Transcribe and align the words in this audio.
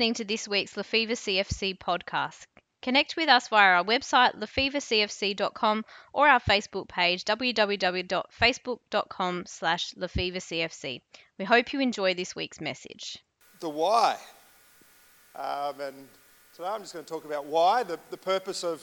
listening 0.00 0.14
to 0.14 0.24
this 0.24 0.48
week's 0.48 0.78
Lefevre 0.78 1.12
CFC 1.12 1.76
podcast. 1.76 2.46
Connect 2.80 3.18
with 3.18 3.28
us 3.28 3.48
via 3.48 3.74
our 3.74 3.84
website, 3.84 4.34
lefevrecfc.com, 4.34 5.84
or 6.14 6.26
our 6.26 6.40
Facebook 6.40 6.88
page, 6.88 7.22
www.facebook.com 7.26 9.42
slash 9.44 9.92
lefevrecfc. 9.92 11.02
We 11.38 11.44
hope 11.44 11.74
you 11.74 11.80
enjoy 11.80 12.14
this 12.14 12.34
week's 12.34 12.62
message. 12.62 13.18
The 13.60 13.68
why. 13.68 14.16
Um, 15.36 15.78
and 15.82 16.08
today 16.56 16.68
I'm 16.68 16.80
just 16.80 16.94
going 16.94 17.04
to 17.04 17.12
talk 17.12 17.26
about 17.26 17.44
why, 17.44 17.82
the, 17.82 17.98
the 18.08 18.16
purpose 18.16 18.64
of 18.64 18.82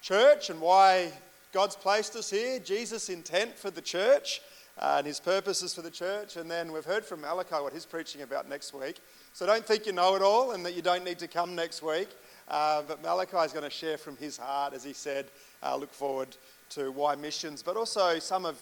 church 0.00 0.48
and 0.48 0.62
why 0.62 1.12
God's 1.52 1.76
placed 1.76 2.16
us 2.16 2.30
here, 2.30 2.58
Jesus' 2.58 3.10
intent 3.10 3.58
for 3.58 3.70
the 3.70 3.82
church 3.82 4.40
uh, 4.78 4.96
and 4.98 5.06
his 5.06 5.20
purposes 5.20 5.74
for 5.74 5.82
the 5.82 5.90
church. 5.90 6.36
And 6.36 6.50
then 6.50 6.72
we've 6.72 6.84
heard 6.84 7.04
from 7.04 7.20
Malachi 7.20 7.56
what 7.56 7.72
he's 7.72 7.86
preaching 7.86 8.22
about 8.22 8.48
next 8.48 8.74
week. 8.74 8.98
So 9.32 9.46
don't 9.46 9.64
think 9.64 9.86
you 9.86 9.92
know 9.92 10.14
it 10.16 10.22
all 10.22 10.52
and 10.52 10.64
that 10.66 10.74
you 10.74 10.82
don't 10.82 11.04
need 11.04 11.18
to 11.20 11.28
come 11.28 11.54
next 11.54 11.82
week. 11.82 12.08
Uh, 12.48 12.82
but 12.82 13.02
Malachi 13.02 13.38
is 13.38 13.52
going 13.52 13.64
to 13.64 13.70
share 13.70 13.96
from 13.96 14.16
his 14.16 14.36
heart, 14.36 14.74
as 14.74 14.84
he 14.84 14.92
said, 14.92 15.26
uh, 15.62 15.76
look 15.76 15.92
forward 15.92 16.36
to 16.70 16.90
why 16.90 17.14
missions, 17.14 17.62
but 17.62 17.76
also 17.76 18.18
some 18.18 18.44
of 18.44 18.60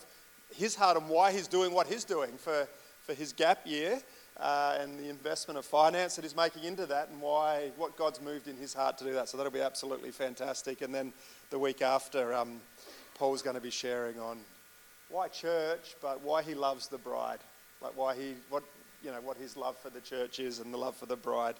his 0.54 0.74
heart 0.74 0.96
and 0.96 1.08
why 1.08 1.32
he's 1.32 1.48
doing 1.48 1.72
what 1.72 1.86
he's 1.86 2.04
doing 2.04 2.32
for, 2.36 2.68
for 3.04 3.14
his 3.14 3.32
gap 3.32 3.60
year 3.64 4.00
uh, 4.38 4.76
and 4.80 4.98
the 4.98 5.08
investment 5.08 5.58
of 5.58 5.64
finance 5.64 6.16
that 6.16 6.22
he's 6.22 6.36
making 6.36 6.64
into 6.64 6.86
that 6.86 7.08
and 7.08 7.20
why 7.20 7.70
what 7.76 7.96
God's 7.96 8.20
moved 8.20 8.48
in 8.48 8.56
his 8.56 8.74
heart 8.74 8.98
to 8.98 9.04
do 9.04 9.12
that. 9.14 9.28
So 9.28 9.36
that'll 9.36 9.52
be 9.52 9.60
absolutely 9.60 10.10
fantastic. 10.10 10.82
And 10.82 10.94
then 10.94 11.12
the 11.50 11.58
week 11.58 11.82
after, 11.82 12.34
um, 12.34 12.60
Paul's 13.14 13.42
going 13.42 13.56
to 13.56 13.62
be 13.62 13.70
sharing 13.70 14.18
on 14.18 14.38
why 15.12 15.28
church, 15.28 15.94
but 16.00 16.22
why 16.22 16.42
he 16.42 16.54
loves 16.54 16.88
the 16.88 16.96
bride, 16.96 17.38
like 17.82 17.96
why 17.96 18.14
he 18.16 18.34
what 18.48 18.64
you 19.04 19.10
know 19.10 19.20
what 19.20 19.36
his 19.36 19.56
love 19.56 19.76
for 19.76 19.90
the 19.90 20.00
church 20.00 20.40
is 20.40 20.58
and 20.58 20.72
the 20.72 20.78
love 20.78 20.96
for 20.96 21.06
the 21.06 21.16
bride. 21.16 21.54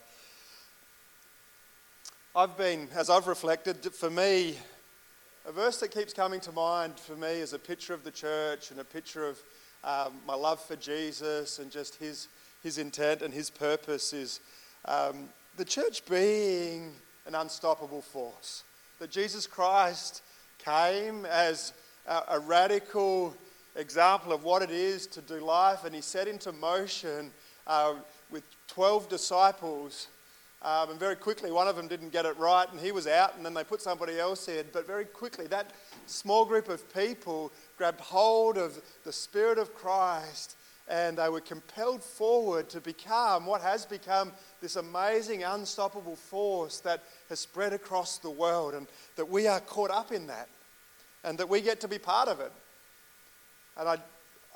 I've 2.34 2.56
been, 2.56 2.88
as 2.96 3.10
I've 3.10 3.26
reflected, 3.26 3.84
for 3.92 4.08
me, 4.08 4.56
a 5.44 5.52
verse 5.52 5.80
that 5.80 5.90
keeps 5.90 6.14
coming 6.14 6.40
to 6.40 6.52
mind 6.52 6.98
for 6.98 7.14
me 7.14 7.28
is 7.28 7.52
a 7.52 7.58
picture 7.58 7.92
of 7.92 8.04
the 8.04 8.10
church 8.10 8.70
and 8.70 8.80
a 8.80 8.84
picture 8.84 9.28
of 9.28 9.38
um, 9.84 10.14
my 10.26 10.34
love 10.34 10.64
for 10.64 10.76
Jesus 10.76 11.58
and 11.58 11.70
just 11.70 11.96
his, 11.96 12.28
his 12.62 12.78
intent 12.78 13.20
and 13.20 13.34
his 13.34 13.50
purpose 13.50 14.14
is 14.14 14.40
um, 14.86 15.28
the 15.58 15.64
church 15.64 16.06
being 16.06 16.92
an 17.26 17.34
unstoppable 17.34 18.00
force. 18.00 18.62
That 18.98 19.10
Jesus 19.10 19.46
Christ 19.46 20.22
came 20.58 21.26
as 21.26 21.74
a, 22.06 22.22
a 22.30 22.38
radical 22.40 23.34
example 23.76 24.32
of 24.32 24.44
what 24.44 24.62
it 24.62 24.70
is 24.70 25.06
to 25.08 25.20
do 25.20 25.40
life, 25.40 25.84
and 25.84 25.94
he 25.94 26.00
set 26.00 26.28
into 26.28 26.52
motion 26.52 27.30
uh, 27.66 27.94
with 28.30 28.42
12 28.68 29.08
disciples. 29.08 30.08
Um, 30.62 30.90
and 30.90 31.00
very 31.00 31.16
quickly, 31.16 31.50
one 31.50 31.66
of 31.66 31.74
them 31.74 31.88
didn't 31.88 32.12
get 32.12 32.24
it 32.24 32.36
right, 32.38 32.70
and 32.70 32.80
he 32.80 32.92
was 32.92 33.06
out, 33.06 33.36
and 33.36 33.44
then 33.44 33.54
they 33.54 33.64
put 33.64 33.82
somebody 33.82 34.18
else 34.18 34.48
in. 34.48 34.66
But 34.72 34.86
very 34.86 35.04
quickly, 35.04 35.46
that 35.48 35.72
small 36.06 36.44
group 36.44 36.68
of 36.68 36.92
people 36.94 37.50
grabbed 37.76 38.00
hold 38.00 38.58
of 38.58 38.80
the 39.04 39.12
Spirit 39.12 39.58
of 39.58 39.74
Christ, 39.74 40.56
and 40.88 41.18
they 41.18 41.28
were 41.28 41.40
compelled 41.40 42.02
forward 42.02 42.68
to 42.70 42.80
become 42.80 43.46
what 43.46 43.60
has 43.60 43.84
become 43.84 44.32
this 44.60 44.76
amazing, 44.76 45.42
unstoppable 45.42 46.16
force 46.16 46.78
that 46.80 47.02
has 47.28 47.40
spread 47.40 47.72
across 47.72 48.18
the 48.18 48.30
world, 48.30 48.74
and 48.74 48.86
that 49.16 49.28
we 49.28 49.48
are 49.48 49.60
caught 49.60 49.90
up 49.90 50.12
in 50.12 50.28
that 50.28 50.48
and 51.24 51.38
that 51.38 51.48
we 51.48 51.60
get 51.60 51.80
to 51.80 51.88
be 51.88 51.98
part 51.98 52.28
of 52.28 52.40
it. 52.40 52.52
And 53.76 53.88
I, 53.88 53.96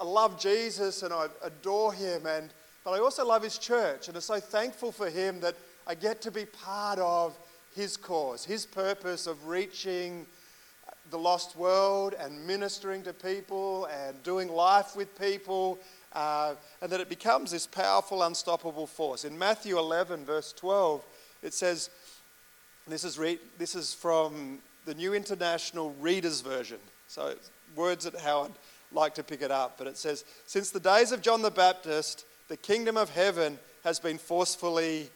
I 0.01 0.05
love 0.05 0.41
Jesus 0.41 1.03
and 1.03 1.13
I 1.13 1.27
adore 1.43 1.93
him, 1.93 2.27
and, 2.27 2.51
but 2.85 2.93
I 2.93 2.99
also 2.99 3.25
love 3.25 3.43
his 3.43 3.59
church 3.59 4.09
and 4.09 4.17
I'm 4.17 4.21
so 4.21 4.41
thankful 4.41 4.93
for 4.93 5.09
him 5.09 5.41
that 5.41 5.55
I 5.87 5.95
get 5.95 6.21
to 6.23 6.31
be 6.31 6.45
part 6.45 6.99
of 6.99 7.37
his 7.75 7.97
cause, 7.97 8.45
his 8.45 8.67
purpose 8.67 9.27
of 9.27 9.47
reaching 9.47 10.27
the 11.11 11.19
lost 11.19 11.57
world 11.57 12.15
and 12.19 12.47
ministering 12.47 13.03
to 13.05 13.13
people 13.13 13.87
and 13.87 14.21
doing 14.23 14.49
life 14.49 14.97
with 14.97 15.19
people, 15.19 15.79
uh, 16.15 16.55
and 16.81 16.91
that 16.91 17.01
it 17.01 17.09
becomes 17.09 17.51
this 17.51 17.67
powerful, 17.67 18.23
unstoppable 18.23 18.87
force. 18.87 19.25
In 19.25 19.39
Matthew 19.39 19.79
11, 19.79 20.25
verse 20.25 20.53
12, 20.55 21.05
it 21.43 21.55
says, 21.55 21.91
this 22.89 23.05
is, 23.05 23.19
re- 23.19 23.39
this 23.59 23.75
is 23.75 23.95
from 23.95 24.59
the 24.87 24.95
New 24.95 25.13
International 25.13 25.91
Reader's 26.01 26.41
Version. 26.41 26.79
So, 27.09 27.35
words 27.75 28.05
that 28.05 28.19
Howard 28.21 28.53
like 28.93 29.15
to 29.17 29.23
pick 29.23 29.43
it 29.43 29.51
up, 29.51 29.77
but 29.77 29.87
it 29.87 29.99
says, 29.99 30.25
Since 30.47 30.71
the 30.71 30.81
days 30.81 31.13
of 31.13 31.21
John 31.21 31.43
the 31.43 31.51
Baptist, 31.51 32.25
the 32.49 32.57
kingdom 32.57 32.97
of 32.97 33.11
heaven 33.11 33.59
has 33.85 33.99
been 33.99 34.17
forcefully, 34.17 35.11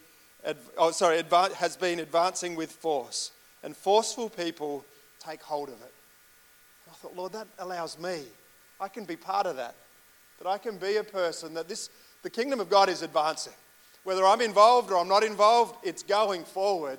oh, 0.77 0.91
sorry, 0.91 1.23
has 1.57 1.77
been 1.77 2.01
advancing 2.01 2.57
with 2.57 2.73
force, 2.73 3.31
and 3.63 3.77
forceful 3.77 4.29
people 4.29 4.85
take 5.21 5.41
hold 5.41 5.69
of 5.69 5.81
it. 5.81 5.95
I 6.91 6.95
thought, 6.95 7.17
Lord, 7.17 7.33
that 7.33 7.47
allows 7.59 7.99
me. 7.99 8.23
I 8.81 8.89
can 8.89 9.05
be 9.05 9.17
part 9.17 9.47
of 9.47 9.57
that. 9.57 9.75
That 10.41 10.49
I 10.49 10.59
can 10.59 10.79
be 10.79 10.97
a 10.97 11.05
person 11.05 11.55
that 11.55 11.69
this, 11.69 11.91
the 12.23 12.31
kingdom 12.31 12.61
of 12.61 12.69
God 12.69 12.89
is 12.89 13.03
advancing. 13.03 13.53
Whether 14.03 14.25
I'm 14.25 14.41
involved 14.41 14.91
or 14.91 14.99
I'm 14.99 15.09
not 15.09 15.23
involved, 15.23 15.77
it's 15.85 16.03
going 16.03 16.43
forward 16.45 16.99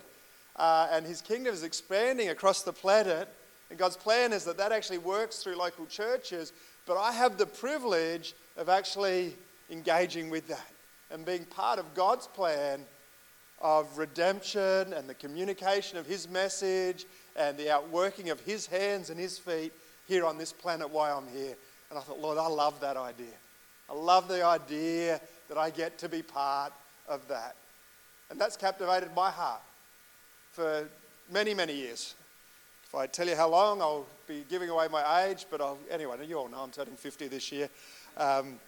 uh, 0.55 0.87
and 0.91 1.05
his 1.05 1.21
kingdom 1.21 1.53
is 1.53 1.63
expanding 1.63 2.29
across 2.29 2.63
the 2.63 2.73
planet. 2.73 3.27
And 3.69 3.79
God's 3.79 3.97
plan 3.97 4.33
is 4.33 4.43
that 4.45 4.57
that 4.57 4.71
actually 4.71 4.97
works 4.97 5.41
through 5.41 5.55
local 5.55 5.85
churches. 5.85 6.53
But 6.85 6.97
I 6.97 7.11
have 7.11 7.37
the 7.37 7.45
privilege 7.45 8.33
of 8.57 8.69
actually 8.69 9.35
engaging 9.69 10.29
with 10.29 10.47
that 10.47 10.71
and 11.09 11.25
being 11.25 11.45
part 11.45 11.79
of 11.79 11.93
God's 11.93 12.27
plan 12.27 12.81
of 13.61 13.97
redemption 13.97 14.93
and 14.93 15.07
the 15.07 15.13
communication 15.13 15.97
of 15.97 16.05
his 16.05 16.27
message 16.27 17.05
and 17.35 17.57
the 17.57 17.71
outworking 17.71 18.29
of 18.29 18.39
his 18.41 18.65
hands 18.65 19.09
and 19.09 19.19
his 19.19 19.37
feet 19.37 19.71
here 20.07 20.25
on 20.25 20.37
this 20.37 20.51
planet 20.51 20.89
while 20.89 21.19
I'm 21.19 21.33
here. 21.33 21.55
And 21.89 21.99
I 21.99 22.01
thought, 22.01 22.19
Lord, 22.19 22.37
I 22.37 22.47
love 22.47 22.79
that 22.81 22.97
idea. 22.97 23.37
I 23.89 23.93
love 23.93 24.27
the 24.27 24.43
idea 24.43 25.21
that 25.47 25.57
I 25.57 25.69
get 25.69 25.97
to 25.99 26.09
be 26.09 26.21
part 26.21 26.73
of 27.07 27.27
that. 27.27 27.55
And 28.29 28.39
that's 28.39 28.57
captivated 28.57 29.09
my 29.15 29.29
heart 29.29 29.61
for 30.51 30.87
many, 31.31 31.53
many 31.53 31.73
years. 31.73 32.15
If 32.85 32.95
I 32.95 33.07
tell 33.07 33.27
you 33.27 33.35
how 33.35 33.49
long, 33.49 33.81
I'll 33.81 34.05
be 34.27 34.43
giving 34.49 34.69
away 34.69 34.87
my 34.91 35.23
age, 35.25 35.45
but 35.49 35.61
I'll, 35.61 35.77
anyway, 35.89 36.17
you 36.27 36.37
all 36.37 36.49
know 36.49 36.59
I'm 36.59 36.71
turning 36.71 36.95
50 36.95 37.29
this 37.29 37.51
year. 37.51 37.69
Um, 38.17 38.59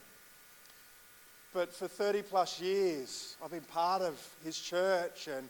but 1.54 1.74
for 1.74 1.88
30 1.88 2.22
plus 2.24 2.62
years, 2.62 3.36
I've 3.44 3.52
been 3.52 3.62
part 3.62 4.02
of 4.02 4.18
his 4.44 4.58
church 4.58 5.28
and 5.28 5.50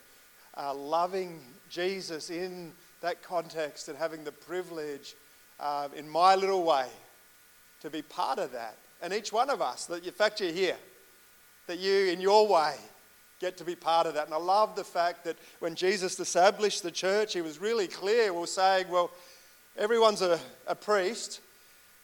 uh, 0.58 0.74
loving 0.74 1.40
Jesus 1.70 2.30
in 2.30 2.74
that 3.02 3.22
context 3.22 3.88
and 3.88 3.98
having 3.98 4.24
the 4.24 4.32
privilege 4.32 5.16
uh, 5.60 5.88
in 5.96 6.10
my 6.10 6.36
little 6.36 6.64
way 6.64 6.88
to 7.82 7.90
be 7.90 8.02
part 8.02 8.40
of 8.40 8.52
that. 8.54 8.76
And 9.02 9.14
each 9.14 9.32
one 9.32 9.50
of 9.50 9.62
us, 9.62 9.86
that 9.86 10.06
in 10.06 10.14
fact 10.14 10.42
you're 10.42 10.52
here, 10.52 10.78
that 11.68 11.80
you 11.80 12.12
in 12.12 12.20
your 12.20 12.48
way 12.48 12.76
get 13.44 13.58
to 13.58 13.66
be 13.66 13.76
part 13.76 14.08
of 14.08 14.14
that. 14.14 14.26
And 14.26 14.34
I 14.34 14.38
love 14.38 14.74
the 14.74 14.86
fact 14.86 15.26
that 15.26 15.36
when 15.60 15.76
Jesus 15.76 16.18
established 16.18 16.82
the 16.82 16.92
church, 16.92 17.34
he 17.34 17.42
was 17.42 17.60
really 17.60 17.88
clear. 17.88 18.32
We 18.32 18.46
saying, 18.48 18.88
well, 18.90 19.12
everyone's 19.78 20.22
a, 20.22 20.40
a 20.66 20.76
priest, 20.76 21.42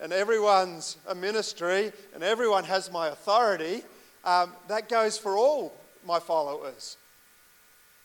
and 0.02 0.12
everyone's 0.12 0.98
a 1.08 1.16
ministry, 1.16 1.94
and 2.14 2.24
everyone 2.24 2.66
has 2.66 2.92
my 2.92 3.08
authority. 3.08 3.84
Um, 4.26 4.52
that 4.68 4.90
goes 4.90 5.18
for 5.18 5.38
all 5.38 5.74
my 6.06 6.20
followers. 6.20 6.98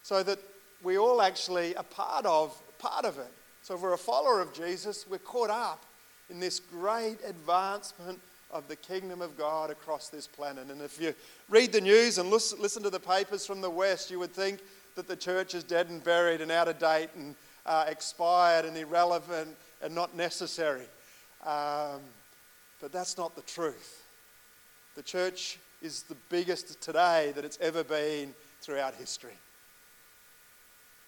So 0.05 0.23
that 0.23 0.39
we 0.85 0.97
all 0.97 1.21
actually 1.21 1.75
are 1.77 1.83
part 1.83 2.27
of, 2.27 2.57
part 2.79 3.05
of 3.05 3.19
it. 3.19 3.33
So 3.63 3.75
if 3.75 3.81
we're 3.81 3.95
a 3.95 3.99
follower 3.99 4.41
of 4.43 4.53
Jesus, 4.55 5.07
we're 5.11 5.19
caught 5.19 5.51
up 5.51 5.83
in 6.31 6.39
this 6.39 6.61
great 6.61 7.19
advancement 7.27 8.21
of 8.55 8.69
the 8.69 8.77
kingdom 8.77 9.21
of 9.21 9.37
God 9.37 9.71
across 9.71 10.09
this 10.09 10.29
planet. 10.29 10.69
And 10.71 10.81
if 10.81 11.01
you 11.01 11.13
read 11.51 11.73
the 11.73 11.81
news 11.81 12.19
and 12.19 12.31
listen 12.31 12.83
to 12.85 12.91
the 12.91 13.01
papers 13.01 13.45
from 13.45 13.61
the 13.61 13.69
West, 13.69 14.11
you 14.11 14.21
would 14.21 14.33
think 14.33 14.61
that 14.95 15.09
the 15.09 15.17
church 15.17 15.55
is 15.55 15.65
dead 15.65 15.91
and 15.91 16.03
buried 16.03 16.41
and 16.41 16.53
out 16.53 16.69
of 16.69 16.79
date 16.79 17.11
and 17.17 17.35
uh, 17.67 17.85
expired 17.89 18.65
and 18.65 18.77
irrelevant 18.77 19.57
and 19.83 19.93
not 19.93 20.17
necessary. 20.17 20.87
Um, 21.45 22.01
but 22.81 22.93
that's 22.93 23.19
not 23.19 23.35
the 23.35 23.43
truth. 23.43 24.05
The 24.95 25.03
church 25.03 25.59
is 25.83 26.05
the 26.05 26.17
biggest 26.29 26.81
today 26.81 27.33
that 27.35 27.45
it's 27.45 27.59
ever 27.61 27.83
been 27.83 28.35
throughout 28.61 28.95
history. 28.95 29.37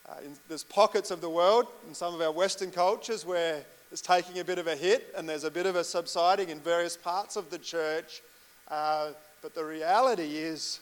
Uh, 0.08 0.14
in, 0.24 0.32
there's 0.48 0.64
pockets 0.64 1.12
of 1.12 1.20
the 1.20 1.30
world 1.30 1.66
in 1.86 1.94
some 1.94 2.12
of 2.12 2.20
our 2.20 2.32
Western 2.32 2.72
cultures 2.72 3.24
where 3.24 3.64
is 3.92 4.00
taking 4.00 4.38
a 4.38 4.44
bit 4.44 4.58
of 4.58 4.66
a 4.66 4.76
hit 4.76 5.12
and 5.16 5.28
there's 5.28 5.44
a 5.44 5.50
bit 5.50 5.66
of 5.66 5.76
a 5.76 5.84
subsiding 5.84 6.48
in 6.48 6.60
various 6.60 6.96
parts 6.96 7.36
of 7.36 7.50
the 7.50 7.58
church. 7.58 8.22
Uh, 8.68 9.10
but 9.42 9.54
the 9.54 9.64
reality 9.64 10.36
is, 10.38 10.80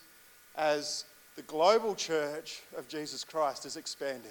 as 0.57 1.05
the 1.37 1.43
global 1.43 1.95
church 1.95 2.63
of 2.77 2.89
Jesus 2.89 3.25
Christ 3.25 3.67
is 3.67 3.77
expanding, 3.77 4.31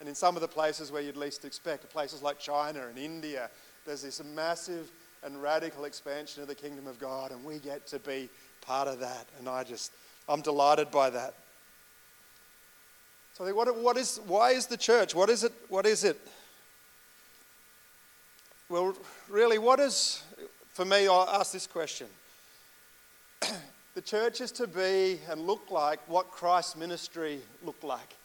and 0.00 0.08
in 0.08 0.14
some 0.14 0.34
of 0.34 0.42
the 0.42 0.48
places 0.48 0.90
where 0.90 1.02
you'd 1.02 1.16
least 1.16 1.44
expect, 1.44 1.88
places 1.90 2.22
like 2.22 2.38
China 2.38 2.88
and 2.88 2.98
India, 2.98 3.48
there's 3.86 4.02
this 4.02 4.22
massive 4.34 4.90
and 5.22 5.40
radical 5.40 5.84
expansion 5.84 6.42
of 6.42 6.48
the 6.48 6.54
kingdom 6.54 6.86
of 6.86 6.98
God, 6.98 7.30
and 7.30 7.44
we 7.44 7.58
get 7.58 7.86
to 7.88 7.98
be 8.00 8.28
part 8.60 8.88
of 8.88 9.00
that. 9.00 9.26
And 9.38 9.48
I 9.48 9.64
just, 9.64 9.92
I'm 10.28 10.40
delighted 10.40 10.90
by 10.90 11.10
that. 11.10 11.34
So 13.34 13.52
what, 13.54 13.76
what 13.76 13.96
is, 13.96 14.20
why 14.26 14.50
is 14.50 14.66
the 14.66 14.76
church? 14.76 15.14
What 15.14 15.28
is 15.28 15.44
it? 15.44 15.52
What 15.68 15.86
is 15.86 16.04
it? 16.04 16.18
Well, 18.74 18.96
really, 19.28 19.58
what 19.58 19.78
is, 19.78 20.20
for 20.72 20.84
me, 20.84 21.06
I'll 21.06 21.30
ask 21.30 21.52
this 21.52 21.64
question. 21.64 22.08
the 23.94 24.02
church 24.02 24.40
is 24.40 24.50
to 24.50 24.66
be 24.66 25.20
and 25.30 25.42
look 25.42 25.70
like 25.70 26.00
what 26.08 26.32
Christ's 26.32 26.74
ministry 26.74 27.38
looked 27.62 27.84
like. 27.84 28.16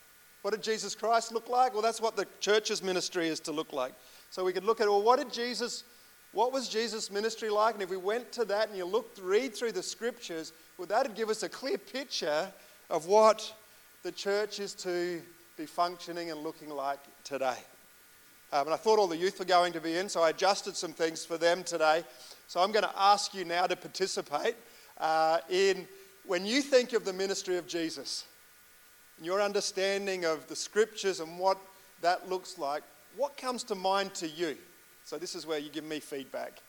What 0.42 0.56
did 0.56 0.63
Jesus 0.63 0.96
Christ 0.96 1.31
look 1.31 1.50
like? 1.50 1.74
Well, 1.74 1.84
that's 1.84 2.01
what 2.01 2.16
the 2.16 2.25
church's 2.40 2.81
ministry 2.81 3.28
is 3.28 3.40
to 3.42 3.51
look 3.51 3.74
like. 3.74 3.94
So 4.31 4.44
we 4.44 4.51
could 4.51 4.63
look 4.63 4.81
at, 4.81 4.88
well, 4.88 5.04
what 5.04 5.19
did 5.19 5.31
Jesus, 5.31 5.84
what 6.31 6.52
was 6.52 6.68
Jesus' 6.68 7.12
ministry 7.12 7.52
like? 7.52 7.75
And 7.75 7.84
if 7.84 7.92
we 7.92 7.98
went 7.98 8.31
to 8.31 8.45
that 8.45 8.69
and 8.69 8.75
you 8.75 8.86
looked, 8.86 9.19
read 9.19 9.56
through 9.56 9.74
the 9.74 9.84
scriptures, 9.84 10.52
well, 10.80 10.88
that'd 10.88 11.13
give 11.13 11.30
us 11.30 11.44
a 11.44 11.50
clear 11.50 11.78
picture 11.78 12.52
of 12.90 13.06
what 13.06 13.54
the 14.02 14.12
church 14.12 14.60
is 14.60 14.74
to 14.74 15.22
be 15.57 15.68
functioning 15.68 16.31
and 16.31 16.42
looking 16.42 16.69
like 16.69 17.02
today. 17.24 17.57
Um, 18.51 18.68
and 18.68 18.74
I 18.74 18.78
thought 18.78 19.00
all 19.00 19.07
the 19.07 19.18
youth 19.18 19.38
were 19.40 19.46
going 19.46 19.74
to 19.74 19.81
be 19.81 19.98
in, 19.98 20.10
so 20.10 20.22
I 20.22 20.30
adjusted 20.30 20.75
some 20.75 20.94
things 20.94 21.24
for 21.24 21.38
them 21.38 21.63
today. 21.63 22.04
So 22.48 22.62
I'm 22.62 22.72
going 22.72 22.84
to 22.84 22.94
ask 22.98 23.34
you 23.34 23.46
now 23.46 23.68
to 23.68 23.75
participate 23.75 24.56
uh, 24.98 25.40
in 25.50 25.88
when 26.25 26.46
you 26.46 26.62
think 26.62 26.94
of 26.94 27.06
the 27.06 27.13
ministry 27.13 27.57
of 27.57 27.68
Jesus, 27.68 28.25
and 29.18 29.25
your 29.25 29.42
understanding 29.42 30.25
of 30.25 30.48
the 30.48 30.56
scriptures 30.56 31.19
and 31.19 31.38
what 31.38 31.57
that 32.01 32.30
looks 32.30 32.57
like, 32.57 32.84
what 33.18 33.36
comes 33.38 33.63
to 33.63 33.75
mind 33.75 34.13
to 34.16 34.28
you? 34.28 34.56
So 35.06 35.18
this 35.18 35.36
is 35.36 35.45
where 35.45 35.60
you 35.60 35.69
give 35.69 35.84
me 35.84 36.00
feedback. 36.00 36.62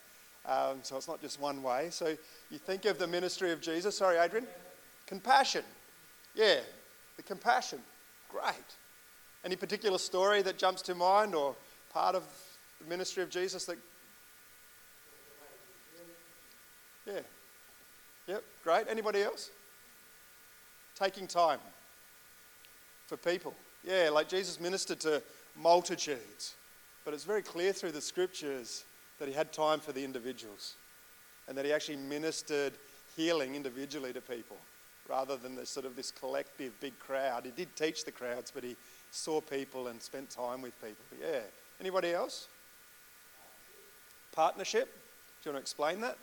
Um, 0.46 0.78
so 0.82 0.96
it's 0.96 1.08
not 1.08 1.20
just 1.20 1.40
one 1.40 1.62
way. 1.62 1.88
So 1.90 2.16
you 2.50 2.58
think 2.58 2.86
of 2.86 2.98
the 2.98 3.06
ministry 3.06 3.52
of 3.52 3.60
Jesus. 3.60 3.98
Sorry, 3.98 4.16
Adrian. 4.16 4.46
Compassion. 5.06 5.64
Yeah, 6.34 6.60
the 7.16 7.22
compassion. 7.22 7.80
Great. 8.30 8.54
Any 9.44 9.56
particular 9.56 9.98
story 9.98 10.42
that 10.42 10.58
jumps 10.58 10.82
to 10.82 10.94
mind 10.94 11.34
or 11.34 11.54
part 11.92 12.14
of 12.14 12.24
the 12.80 12.88
ministry 12.88 13.22
of 13.22 13.30
Jesus 13.30 13.64
that. 13.66 13.78
Yeah. 17.06 17.20
Yep, 18.26 18.44
great. 18.62 18.86
Anybody 18.88 19.22
else? 19.22 19.50
Taking 20.94 21.26
time 21.26 21.58
for 23.06 23.16
people. 23.16 23.54
Yeah, 23.84 24.10
like 24.12 24.28
Jesus 24.28 24.60
ministered 24.60 25.00
to 25.00 25.22
multitudes. 25.56 26.54
But 27.04 27.14
it's 27.14 27.24
very 27.24 27.42
clear 27.42 27.72
through 27.72 27.92
the 27.92 28.00
scriptures 28.00 28.84
that 29.18 29.26
he 29.26 29.34
had 29.34 29.52
time 29.52 29.80
for 29.80 29.92
the 29.92 30.04
individuals 30.04 30.74
and 31.48 31.56
that 31.56 31.64
he 31.64 31.72
actually 31.72 31.96
ministered 31.96 32.74
healing 33.16 33.54
individually 33.54 34.12
to 34.12 34.20
people 34.20 34.56
rather 35.08 35.36
than 35.36 35.56
this 35.56 35.68
sort 35.68 35.86
of 35.86 35.96
this 35.96 36.10
collective 36.10 36.78
big 36.80 36.96
crowd. 36.98 37.44
He 37.44 37.50
did 37.50 37.74
teach 37.74 38.04
the 38.04 38.12
crowds, 38.12 38.52
but 38.54 38.62
he 38.62 38.76
saw 39.10 39.40
people 39.40 39.88
and 39.88 40.00
spent 40.00 40.30
time 40.30 40.62
with 40.62 40.80
people. 40.80 41.04
Yeah. 41.20 41.40
Anybody 41.80 42.12
else? 42.12 42.46
Partnership? 44.32 44.92
Do 45.42 45.48
you 45.48 45.54
want 45.54 45.56
to 45.56 45.60
explain 45.62 46.00
that? 46.02 46.18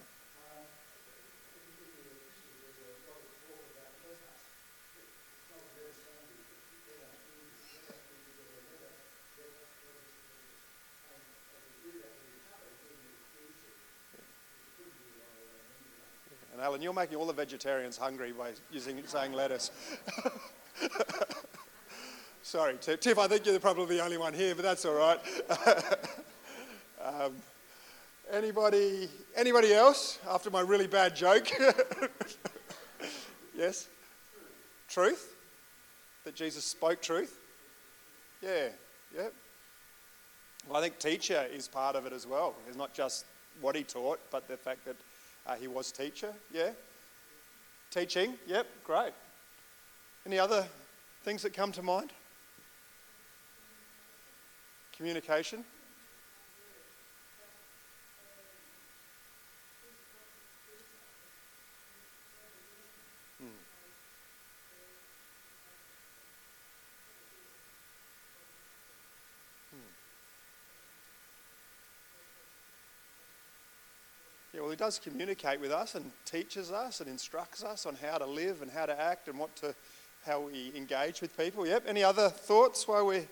And 16.54 16.62
Alan, 16.62 16.82
you're 16.84 16.94
making 16.94 17.18
all 17.18 17.26
the 17.26 17.34
vegetarians 17.34 17.98
hungry 17.98 18.32
by 18.32 18.52
using 18.72 19.02
saying 19.08 19.34
lettuce. 19.34 19.72
Sorry, 22.48 22.78
Tiff. 22.80 23.20
I 23.20 23.28
think 23.28 23.46
you're 23.46 23.60
probably 23.60 23.98
the 23.98 24.04
only 24.06 24.18
one 24.18 24.34
here, 24.34 24.56
but 24.56 24.64
that's 24.64 24.86
all 24.86 24.94
right. 24.94 25.20
um, 27.04 27.34
anybody, 28.32 29.10
anybody 29.36 29.74
else 29.74 30.18
after 30.30 30.50
my 30.50 30.62
really 30.62 30.88
bad 30.88 31.14
joke? 31.14 31.50
yes? 33.54 33.90
Truth? 34.88 35.36
That 36.24 36.36
Jesus 36.36 36.64
spoke 36.64 37.02
truth? 37.02 37.38
Yeah, 38.42 38.70
yeah. 39.14 39.28
Well, 40.70 40.78
I 40.78 40.82
think 40.82 41.00
teacher 41.00 41.48
is 41.54 41.68
part 41.68 41.98
of 41.98 42.06
it 42.06 42.14
as 42.14 42.26
well. 42.26 42.56
It's 42.70 42.78
not 42.78 42.94
just 42.94 43.26
what 43.60 43.76
he 43.76 43.84
taught, 43.84 44.22
but 44.32 44.48
the 44.48 44.56
fact 44.56 44.86
that 44.86 44.96
uh, 45.46 45.56
he 45.56 45.68
was 45.68 45.92
teacher. 45.92 46.34
Yeah? 46.54 46.70
Teaching? 47.92 48.36
Yep, 48.48 48.68
great. 48.86 49.12
Any 50.26 50.40
other 50.40 50.66
things 51.26 51.42
that 51.42 51.52
come 51.52 51.74
to 51.74 51.84
mind? 51.84 52.14
Communication? 54.98 55.64
Hmm. 63.40 63.46
Hmm. 69.70 69.78
Yeah, 74.52 74.62
well, 74.62 74.72
he 74.72 74.76
does 74.76 74.98
communicate 74.98 75.62
with 75.62 75.72
us 75.72 75.94
and 75.94 76.12
teaches 76.26 76.72
us 76.72 77.02
and 77.02 77.08
instructs 77.08 77.64
us 77.64 77.86
on 77.86 77.96
how 77.96 78.18
to 78.18 78.26
live 78.26 78.64
and 78.64 78.72
how 78.72 78.88
to 78.88 79.00
act 79.00 79.28
and 79.28 79.38
what 79.38 79.56
to, 79.58 79.76
how 80.26 80.40
we 80.40 80.72
engage 80.76 81.22
with 81.22 81.38
people. 81.38 81.68
Yep. 81.68 81.84
Any 81.88 82.04
other 82.04 82.30
thoughts 82.30 82.88
while 82.88 83.06
we're, 83.06 83.20
we 83.20 83.28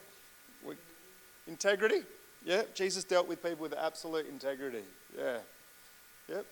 integrity? 1.48 2.02
Yeah. 2.44 2.64
Jesus 2.74 3.04
dealt 3.04 3.28
with 3.28 3.42
people 3.42 3.64
with 3.64 3.74
absolute 3.74 4.28
integrity. 4.28 4.84
Yeah. 5.18 5.38
Yep. 6.30 6.46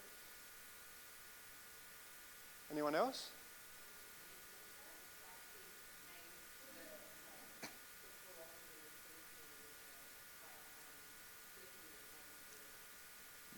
Anyone 2.72 2.96
else? 2.96 3.30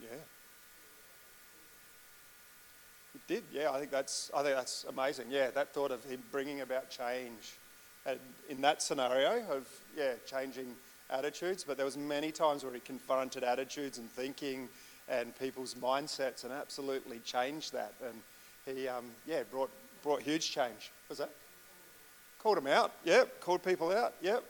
Yeah. 0.01 0.17
It 3.15 3.21
did, 3.27 3.43
yeah. 3.51 3.71
I 3.71 3.79
think 3.79 3.91
that's 3.91 4.29
I 4.35 4.43
think 4.43 4.55
that's 4.55 4.85
amazing. 4.89 5.27
Yeah, 5.29 5.49
that 5.51 5.73
thought 5.73 5.91
of 5.91 6.03
him 6.03 6.21
bringing 6.31 6.61
about 6.61 6.89
change, 6.89 7.53
and 8.05 8.19
in 8.49 8.61
that 8.61 8.81
scenario 8.81 9.45
of 9.49 9.67
yeah 9.97 10.13
changing 10.29 10.75
attitudes. 11.09 11.63
But 11.63 11.77
there 11.77 11.85
was 11.85 11.97
many 11.97 12.31
times 12.31 12.63
where 12.63 12.73
he 12.73 12.79
confronted 12.79 13.43
attitudes 13.43 13.97
and 13.97 14.09
thinking 14.09 14.69
and 15.07 15.37
people's 15.37 15.75
mindsets, 15.75 16.43
and 16.43 16.51
absolutely 16.51 17.19
changed 17.19 17.73
that. 17.73 17.93
And 18.03 18.75
he 18.75 18.87
um, 18.87 19.05
yeah 19.27 19.43
brought 19.51 19.69
brought 20.03 20.21
huge 20.21 20.51
change. 20.51 20.91
Was 21.09 21.19
that? 21.19 21.29
Called 22.39 22.57
him 22.57 22.67
out. 22.67 22.91
Yep. 23.03 23.41
Called 23.41 23.63
people 23.63 23.91
out. 23.91 24.13
Yep. 24.21 24.43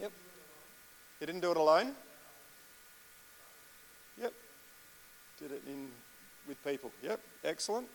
Yep. 0.00 0.12
He 1.20 1.26
didn't 1.26 1.40
do 1.40 1.50
it 1.50 1.56
alone. 1.56 1.92
Yep. 4.20 4.32
Did 5.38 5.52
it 5.52 5.62
in 5.66 5.88
with 6.46 6.62
people. 6.64 6.90
Yep, 7.02 7.20
excellent. 7.44 7.88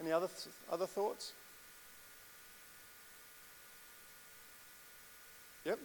Any 0.00 0.12
other 0.12 0.28
th- 0.28 0.54
other 0.70 0.86
thoughts? 0.86 1.32
Yep. 5.64 5.78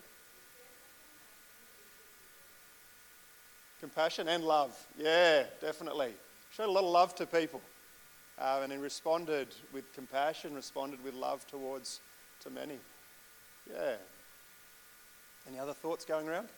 Compassion 3.79 4.27
and 4.27 4.43
love. 4.43 4.75
Yeah, 4.97 5.43
definitely. 5.61 6.13
Showed 6.49 6.69
a 6.69 6.71
lot 6.71 6.83
of 6.83 6.89
love 6.91 7.15
to 7.15 7.25
people. 7.25 7.61
Uh, 8.39 8.59
and 8.63 8.71
he 8.71 8.77
responded 8.77 9.55
with 9.73 9.91
compassion, 9.93 10.53
responded 10.55 11.03
with 11.03 11.13
love 11.13 11.45
towards 11.47 12.01
to 12.41 12.49
many. 12.49 12.79
Yeah. 13.69 13.95
Any 15.47 15.59
other 15.59 15.73
thoughts 15.73 16.05
going 16.05 16.27
around? 16.27 16.49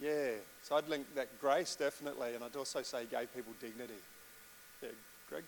Yeah, 0.00 0.32
so 0.60 0.76
I'd 0.76 0.88
link 0.88 1.06
that 1.14 1.38
grace 1.38 1.76
definitely, 1.76 2.34
and 2.34 2.42
I'd 2.42 2.56
also 2.56 2.82
say 2.82 3.06
gave 3.06 3.32
people 3.32 3.52
dignity. 3.60 4.00
Yeah, 4.82 4.90
Greg? 5.28 5.44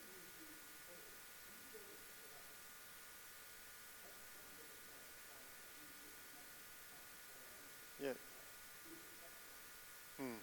Yeah. 8.02 8.12
Hmm. 10.18 10.38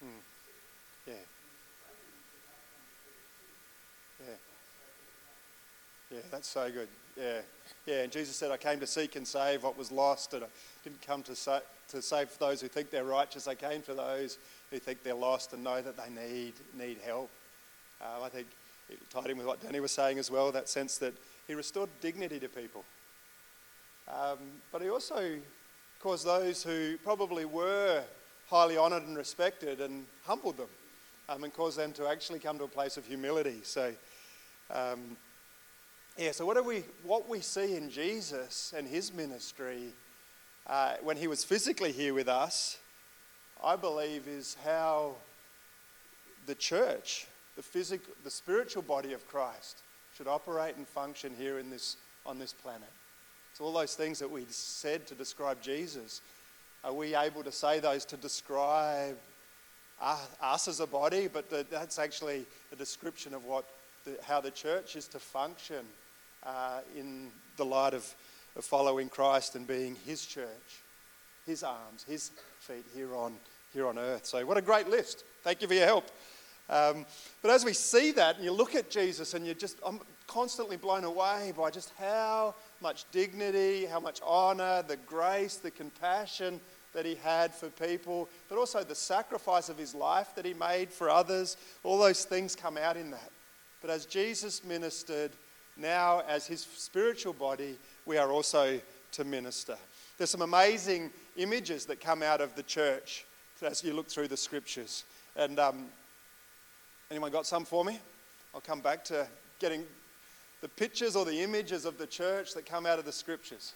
Hmm. 0.00 0.20
Yeah. 1.06 1.14
Yeah. 4.20 4.36
Yeah, 6.18 6.24
that's 6.32 6.48
so 6.48 6.68
good. 6.70 6.88
Yeah. 7.16 7.40
Yeah, 7.86 8.02
and 8.02 8.12
Jesus 8.12 8.34
said, 8.34 8.50
I 8.50 8.56
came 8.56 8.80
to 8.80 8.86
seek 8.86 9.14
and 9.14 9.26
save 9.26 9.62
what 9.62 9.78
was 9.78 9.92
lost, 9.92 10.34
and 10.34 10.42
I 10.44 10.48
didn't 10.82 11.00
come 11.06 11.22
to, 11.24 11.36
sa- 11.36 11.60
to 11.90 12.02
save 12.02 12.36
those 12.38 12.60
who 12.60 12.66
think 12.66 12.90
they're 12.90 13.04
righteous. 13.04 13.46
I 13.46 13.54
came 13.54 13.82
to 13.82 13.94
those 13.94 14.38
who 14.70 14.78
think 14.80 15.04
they're 15.04 15.14
lost 15.14 15.52
and 15.52 15.62
know 15.62 15.80
that 15.80 15.96
they 15.96 16.10
need, 16.10 16.54
need 16.76 16.98
help. 17.04 17.30
Uh, 18.00 18.24
I 18.24 18.28
think 18.30 18.48
it 18.90 18.98
tied 19.10 19.30
in 19.30 19.36
with 19.36 19.46
what 19.46 19.62
Danny 19.62 19.78
was 19.78 19.92
saying 19.92 20.18
as 20.18 20.28
well, 20.28 20.50
that 20.50 20.68
sense 20.68 20.98
that 20.98 21.14
he 21.46 21.54
restored 21.54 21.88
dignity 22.00 22.40
to 22.40 22.48
people. 22.48 22.84
Um, 24.08 24.38
but 24.72 24.82
he 24.82 24.90
also 24.90 25.36
caused 26.00 26.26
those 26.26 26.64
who 26.64 26.96
probably 27.04 27.44
were 27.44 28.02
highly 28.50 28.76
honoured 28.76 29.04
and 29.04 29.16
respected 29.16 29.80
and 29.80 30.04
humbled 30.24 30.56
them 30.56 30.68
um, 31.28 31.44
and 31.44 31.54
caused 31.54 31.78
them 31.78 31.92
to 31.92 32.08
actually 32.08 32.40
come 32.40 32.58
to 32.58 32.64
a 32.64 32.68
place 32.68 32.96
of 32.96 33.06
humility. 33.06 33.60
So, 33.62 33.92
um, 34.72 35.16
yeah, 36.18 36.32
so 36.32 36.44
what, 36.44 36.62
we, 36.64 36.82
what 37.04 37.28
we 37.28 37.38
see 37.38 37.76
in 37.76 37.90
Jesus 37.90 38.74
and 38.76 38.88
his 38.88 39.14
ministry 39.14 39.92
uh, 40.66 40.94
when 41.00 41.16
he 41.16 41.28
was 41.28 41.44
physically 41.44 41.92
here 41.92 42.12
with 42.12 42.26
us, 42.26 42.76
I 43.62 43.76
believe, 43.76 44.26
is 44.26 44.56
how 44.64 45.14
the 46.46 46.56
church, 46.56 47.28
the 47.54 47.62
physical, 47.62 48.12
the 48.24 48.30
spiritual 48.30 48.82
body 48.82 49.12
of 49.12 49.26
Christ, 49.28 49.78
should 50.16 50.26
operate 50.26 50.76
and 50.76 50.88
function 50.88 51.32
here 51.38 51.60
in 51.60 51.70
this, 51.70 51.96
on 52.26 52.40
this 52.40 52.52
planet. 52.52 52.90
So 53.54 53.64
all 53.64 53.72
those 53.72 53.94
things 53.94 54.18
that 54.18 54.30
we 54.30 54.44
said 54.48 55.06
to 55.06 55.14
describe 55.14 55.62
Jesus, 55.62 56.20
are 56.82 56.92
we 56.92 57.14
able 57.14 57.44
to 57.44 57.52
say 57.52 57.78
those 57.78 58.04
to 58.06 58.16
describe 58.16 59.16
us 60.02 60.66
as 60.66 60.80
a 60.80 60.86
body? 60.86 61.28
But 61.28 61.70
that's 61.70 62.00
actually 62.00 62.44
a 62.72 62.76
description 62.76 63.34
of 63.34 63.44
what 63.44 63.64
the, 64.04 64.16
how 64.24 64.40
the 64.40 64.50
church 64.50 64.96
is 64.96 65.06
to 65.08 65.20
function 65.20 65.84
uh, 66.44 66.80
in 66.96 67.30
the 67.56 67.64
light 67.64 67.94
of, 67.94 68.14
of 68.56 68.64
following 68.64 69.08
Christ 69.08 69.54
and 69.54 69.66
being 69.66 69.96
His 70.06 70.24
church, 70.24 70.82
His 71.46 71.62
arms, 71.62 72.04
His 72.08 72.30
feet 72.60 72.84
here 72.94 73.14
on 73.14 73.34
here 73.72 73.86
on 73.86 73.98
earth. 73.98 74.24
So 74.26 74.44
what 74.46 74.56
a 74.56 74.62
great 74.62 74.88
list! 74.88 75.24
Thank 75.42 75.62
you 75.62 75.68
for 75.68 75.74
your 75.74 75.86
help. 75.86 76.08
Um, 76.70 77.06
but 77.42 77.50
as 77.50 77.64
we 77.64 77.72
see 77.72 78.12
that, 78.12 78.36
and 78.36 78.44
you 78.44 78.52
look 78.52 78.74
at 78.74 78.90
Jesus, 78.90 79.34
and 79.34 79.44
you're 79.44 79.54
just 79.54 79.78
I'm 79.84 80.00
constantly 80.26 80.76
blown 80.76 81.04
away 81.04 81.52
by 81.56 81.70
just 81.70 81.92
how 81.98 82.54
much 82.80 83.04
dignity, 83.10 83.86
how 83.86 84.00
much 84.00 84.20
honor, 84.24 84.82
the 84.86 84.96
grace, 84.96 85.56
the 85.56 85.70
compassion 85.70 86.60
that 86.92 87.04
he 87.04 87.14
had 87.16 87.54
for 87.54 87.68
people, 87.70 88.28
but 88.48 88.58
also 88.58 88.82
the 88.82 88.94
sacrifice 88.94 89.68
of 89.68 89.78
his 89.78 89.94
life 89.94 90.34
that 90.34 90.44
he 90.44 90.54
made 90.54 90.90
for 90.90 91.08
others. 91.08 91.56
All 91.84 91.98
those 91.98 92.24
things 92.24 92.54
come 92.54 92.76
out 92.76 92.96
in 92.96 93.10
that. 93.10 93.30
But 93.80 93.90
as 93.90 94.06
Jesus 94.06 94.64
ministered, 94.64 95.30
now 95.78 96.22
as 96.28 96.46
his 96.46 96.60
spiritual 96.60 97.32
body, 97.32 97.76
we 98.06 98.18
are 98.18 98.30
also 98.30 98.80
to 99.12 99.24
minister. 99.24 99.76
There's 100.16 100.30
some 100.30 100.42
amazing 100.42 101.10
images 101.36 101.86
that 101.86 102.00
come 102.00 102.22
out 102.22 102.40
of 102.40 102.54
the 102.56 102.62
church 102.62 103.24
as 103.62 103.82
you 103.82 103.92
look 103.94 104.08
through 104.08 104.28
the 104.28 104.36
scriptures. 104.36 105.04
And 105.36 105.58
um, 105.58 105.86
anyone 107.10 107.30
got 107.30 107.46
some 107.46 107.64
for 107.64 107.84
me? 107.84 107.98
I'll 108.54 108.60
come 108.60 108.80
back 108.80 109.04
to 109.04 109.26
getting 109.58 109.84
the 110.60 110.68
pictures 110.68 111.14
or 111.14 111.24
the 111.24 111.40
images 111.40 111.84
of 111.84 111.98
the 111.98 112.06
church 112.06 112.54
that 112.54 112.66
come 112.66 112.86
out 112.86 112.98
of 112.98 113.04
the 113.04 113.12
scriptures. 113.12 113.74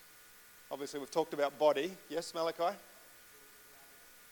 Obviously, 0.70 0.98
we've 0.98 1.10
talked 1.10 1.34
about 1.34 1.58
body. 1.58 1.96
Yes, 2.08 2.34
Malachi? 2.34 2.76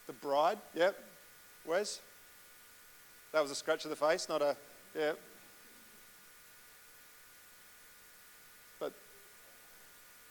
The 0.06 0.12
bride. 0.14 0.58
Yep. 0.74 0.96
Wes? 1.66 2.00
That 3.32 3.42
was 3.42 3.50
a 3.50 3.54
scratch 3.54 3.84
of 3.84 3.90
the 3.90 3.96
face, 3.96 4.28
not 4.28 4.42
a. 4.42 4.56
Yeah. 4.98 5.12
But 8.80 8.92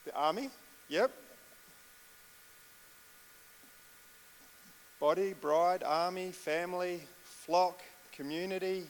the 0.06 0.09
army. 0.20 0.50
Yep. 0.90 1.12
Body, 5.00 5.34
bride, 5.40 5.82
army, 5.82 6.32
family, 6.32 7.02
flock, 7.24 7.82
community. 8.12 8.84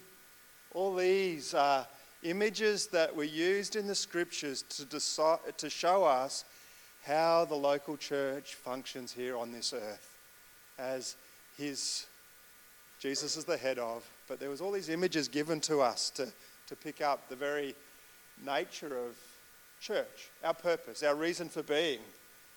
All 0.73 0.95
these 0.95 1.53
are 1.53 1.85
images 2.23 2.87
that 2.87 3.15
were 3.15 3.23
used 3.23 3.75
in 3.75 3.85
the 3.85 3.93
scriptures 3.93 4.63
to, 4.69 4.85
decide, 4.85 5.37
to 5.57 5.69
show 5.69 6.03
us 6.03 6.45
how 7.05 7.45
the 7.45 7.55
local 7.55 7.95
church 7.95 8.55
functions 8.55 9.11
here 9.11 9.37
on 9.37 9.51
this 9.51 9.71
earth 9.71 10.17
as 10.77 11.15
his 11.57 12.05
jesus 12.99 13.37
is 13.37 13.45
the 13.45 13.55
head 13.55 13.79
of 13.79 14.05
but 14.27 14.37
there 14.37 14.49
was 14.49 14.59
all 14.59 14.71
these 14.71 14.89
images 14.89 15.29
given 15.29 15.61
to 15.61 15.79
us 15.79 16.09
to, 16.09 16.27
to 16.67 16.75
pick 16.75 17.01
up 17.01 17.29
the 17.29 17.35
very 17.37 17.73
nature 18.45 18.97
of 18.97 19.15
church 19.79 20.29
our 20.43 20.53
purpose 20.53 21.03
our 21.03 21.15
reason 21.15 21.49
for 21.49 21.63
being 21.63 21.99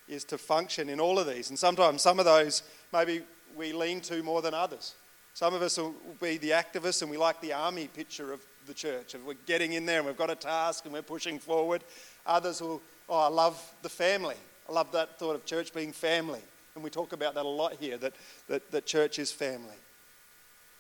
is 0.09 0.25
to 0.25 0.37
function 0.37 0.89
in 0.89 1.01
all 1.01 1.19
of 1.19 1.27
these 1.27 1.51
and 1.51 1.59
sometimes 1.59 2.03
some 2.03 2.19
of 2.19 2.25
those 2.25 2.63
maybe 2.93 3.23
we 3.57 3.73
lean 3.73 4.01
to 4.01 4.23
more 4.23 4.43
than 4.43 4.55
others 4.55 4.95
some 5.35 5.55
of 5.55 5.63
us 5.63 5.79
will 5.79 5.95
be 6.21 6.37
the 6.37 6.51
activists 6.51 7.01
and 7.03 7.11
we 7.11 7.17
like 7.17 7.41
the 7.41 7.55
army 7.55 7.89
picture 7.89 8.33
of 8.33 8.41
the 8.67 8.75
church. 8.75 9.15
And 9.15 9.25
we're 9.25 9.35
getting 9.47 9.73
in 9.73 9.87
there 9.87 9.99
and 9.99 10.07
we've 10.07 10.17
got 10.17 10.31
a 10.31 10.35
task 10.35 10.85
and 10.85 10.93
we're 10.93 11.03
pushing 11.03 11.39
forward. 11.39 11.83
Others 12.27 12.61
will, 12.61 12.83
oh, 13.09 13.19
I 13.19 13.29
love 13.29 13.75
the 13.83 13.89
family. 13.89 14.37
I 14.69 14.73
love 14.73 14.93
that 14.93 15.19
thought 15.19 15.35
of 15.35 15.45
church 15.45 15.73
being 15.73 15.93
family. 15.93 16.43
And 16.75 16.85
we 16.85 16.91
talk 16.91 17.13
about 17.13 17.35
that 17.35 17.45
a 17.45 17.49
lot 17.49 17.75
here, 17.81 17.97
that, 17.99 18.15
that, 18.49 18.71
that 18.71 18.87
church 18.87 19.19
is 19.19 19.33
family. 19.33 19.77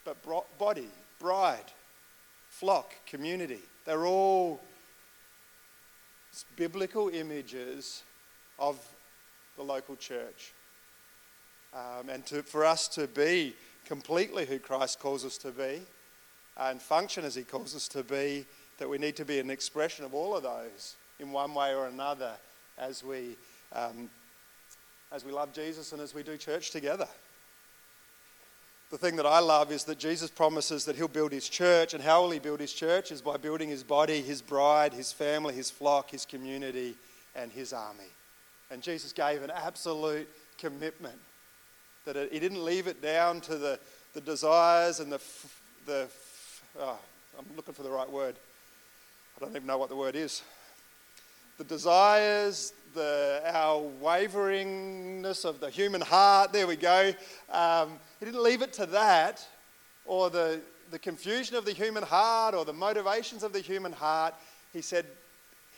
But 0.04 0.16
body, 0.58 0.88
bride, 1.18 1.64
flock, 2.48 2.94
community, 3.06 3.60
they're 3.84 4.06
all 4.06 4.60
biblical 6.56 7.08
images 7.08 8.02
of 8.58 8.78
the 9.56 9.62
local 9.62 9.96
church. 9.96 10.52
Um, 11.74 12.08
and 12.08 12.24
to, 12.26 12.42
for 12.42 12.64
us 12.64 12.88
to 12.88 13.06
be 13.06 13.54
completely 13.86 14.46
who 14.46 14.58
Christ 14.58 15.00
calls 15.00 15.24
us 15.24 15.38
to 15.38 15.50
be, 15.50 15.82
and 16.56 16.80
function 16.80 17.24
as 17.24 17.34
He 17.34 17.42
calls 17.42 17.74
us 17.74 17.88
to 17.88 18.02
be, 18.02 18.46
that 18.78 18.88
we 18.88 18.98
need 18.98 19.16
to 19.16 19.24
be 19.24 19.38
an 19.38 19.50
expression 19.50 20.04
of 20.04 20.14
all 20.14 20.36
of 20.36 20.42
those 20.42 20.96
in 21.18 21.32
one 21.32 21.54
way 21.54 21.74
or 21.74 21.86
another 21.86 22.32
as 22.78 23.02
we, 23.04 23.36
um, 23.74 24.10
as 25.10 25.24
we 25.24 25.32
love 25.32 25.52
Jesus 25.52 25.92
and 25.92 26.00
as 26.00 26.14
we 26.14 26.22
do 26.22 26.36
church 26.36 26.70
together. 26.70 27.08
The 28.92 28.98
thing 28.98 29.16
that 29.16 29.24
I 29.24 29.38
love 29.38 29.72
is 29.72 29.84
that 29.84 29.98
Jesus 29.98 30.28
promises 30.28 30.84
that 30.84 30.96
He'll 30.96 31.08
build 31.08 31.32
His 31.32 31.48
church, 31.48 31.94
and 31.94 32.02
how 32.02 32.20
will 32.20 32.30
He 32.30 32.38
build 32.38 32.60
His 32.60 32.74
church? 32.74 33.10
Is 33.10 33.22
by 33.22 33.38
building 33.38 33.70
His 33.70 33.82
body, 33.82 34.20
His 34.20 34.42
bride, 34.42 34.92
His 34.92 35.10
family, 35.10 35.54
His 35.54 35.70
flock, 35.70 36.10
His 36.10 36.26
community, 36.26 36.94
and 37.34 37.50
His 37.50 37.72
army. 37.72 38.10
And 38.70 38.82
Jesus 38.82 39.14
gave 39.14 39.42
an 39.42 39.50
absolute 39.50 40.28
commitment 40.58 41.16
that 42.04 42.16
it, 42.16 42.34
He 42.34 42.38
didn't 42.38 42.62
leave 42.62 42.86
it 42.86 43.00
down 43.00 43.40
to 43.40 43.56
the, 43.56 43.78
the 44.12 44.20
desires 44.20 45.00
and 45.00 45.10
the, 45.10 45.20
the 45.86 46.06
oh, 46.78 46.98
I'm 47.38 47.46
looking 47.56 47.72
for 47.72 47.84
the 47.84 47.90
right 47.90 48.10
word. 48.10 48.34
I 49.38 49.40
don't 49.40 49.56
even 49.56 49.66
know 49.66 49.78
what 49.78 49.88
the 49.88 49.96
word 49.96 50.16
is. 50.16 50.42
The 51.56 51.64
desires, 51.64 52.74
the, 52.94 53.42
our 53.44 53.82
waveringness 54.02 55.44
of 55.44 55.60
the 55.60 55.70
human 55.70 56.00
heart, 56.00 56.52
there 56.52 56.66
we 56.66 56.76
go. 56.76 57.12
Um, 57.50 57.98
he 58.18 58.26
didn't 58.26 58.42
leave 58.42 58.62
it 58.62 58.72
to 58.74 58.86
that, 58.86 59.46
or 60.04 60.30
the, 60.30 60.60
the 60.90 60.98
confusion 60.98 61.56
of 61.56 61.64
the 61.64 61.72
human 61.72 62.02
heart, 62.02 62.54
or 62.54 62.64
the 62.64 62.72
motivations 62.72 63.42
of 63.42 63.52
the 63.52 63.60
human 63.60 63.92
heart. 63.92 64.34
He 64.72 64.82
said, 64.82 65.06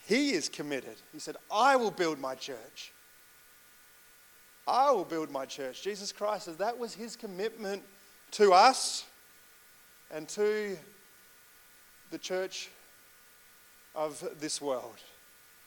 He 0.06 0.33
is 0.33 0.49
committed. 0.49 0.97
He 1.12 1.18
said, 1.18 1.37
I 1.50 1.76
will 1.76 1.90
build 1.90 2.18
my 2.18 2.35
church. 2.35 2.92
I 4.66 4.90
will 4.90 5.04
build 5.04 5.30
my 5.30 5.44
church. 5.44 5.83
Jesus 5.83 6.11
Christ 6.11 6.47
says 6.47 6.56
that 6.56 6.78
was 6.78 6.94
his 6.94 7.16
commitment 7.16 7.83
to 8.33 8.52
us 8.52 9.04
and 10.11 10.28
to 10.30 10.76
the 12.11 12.18
church 12.18 12.71
of 13.94 14.26
this 14.40 14.61
world. 14.61 14.99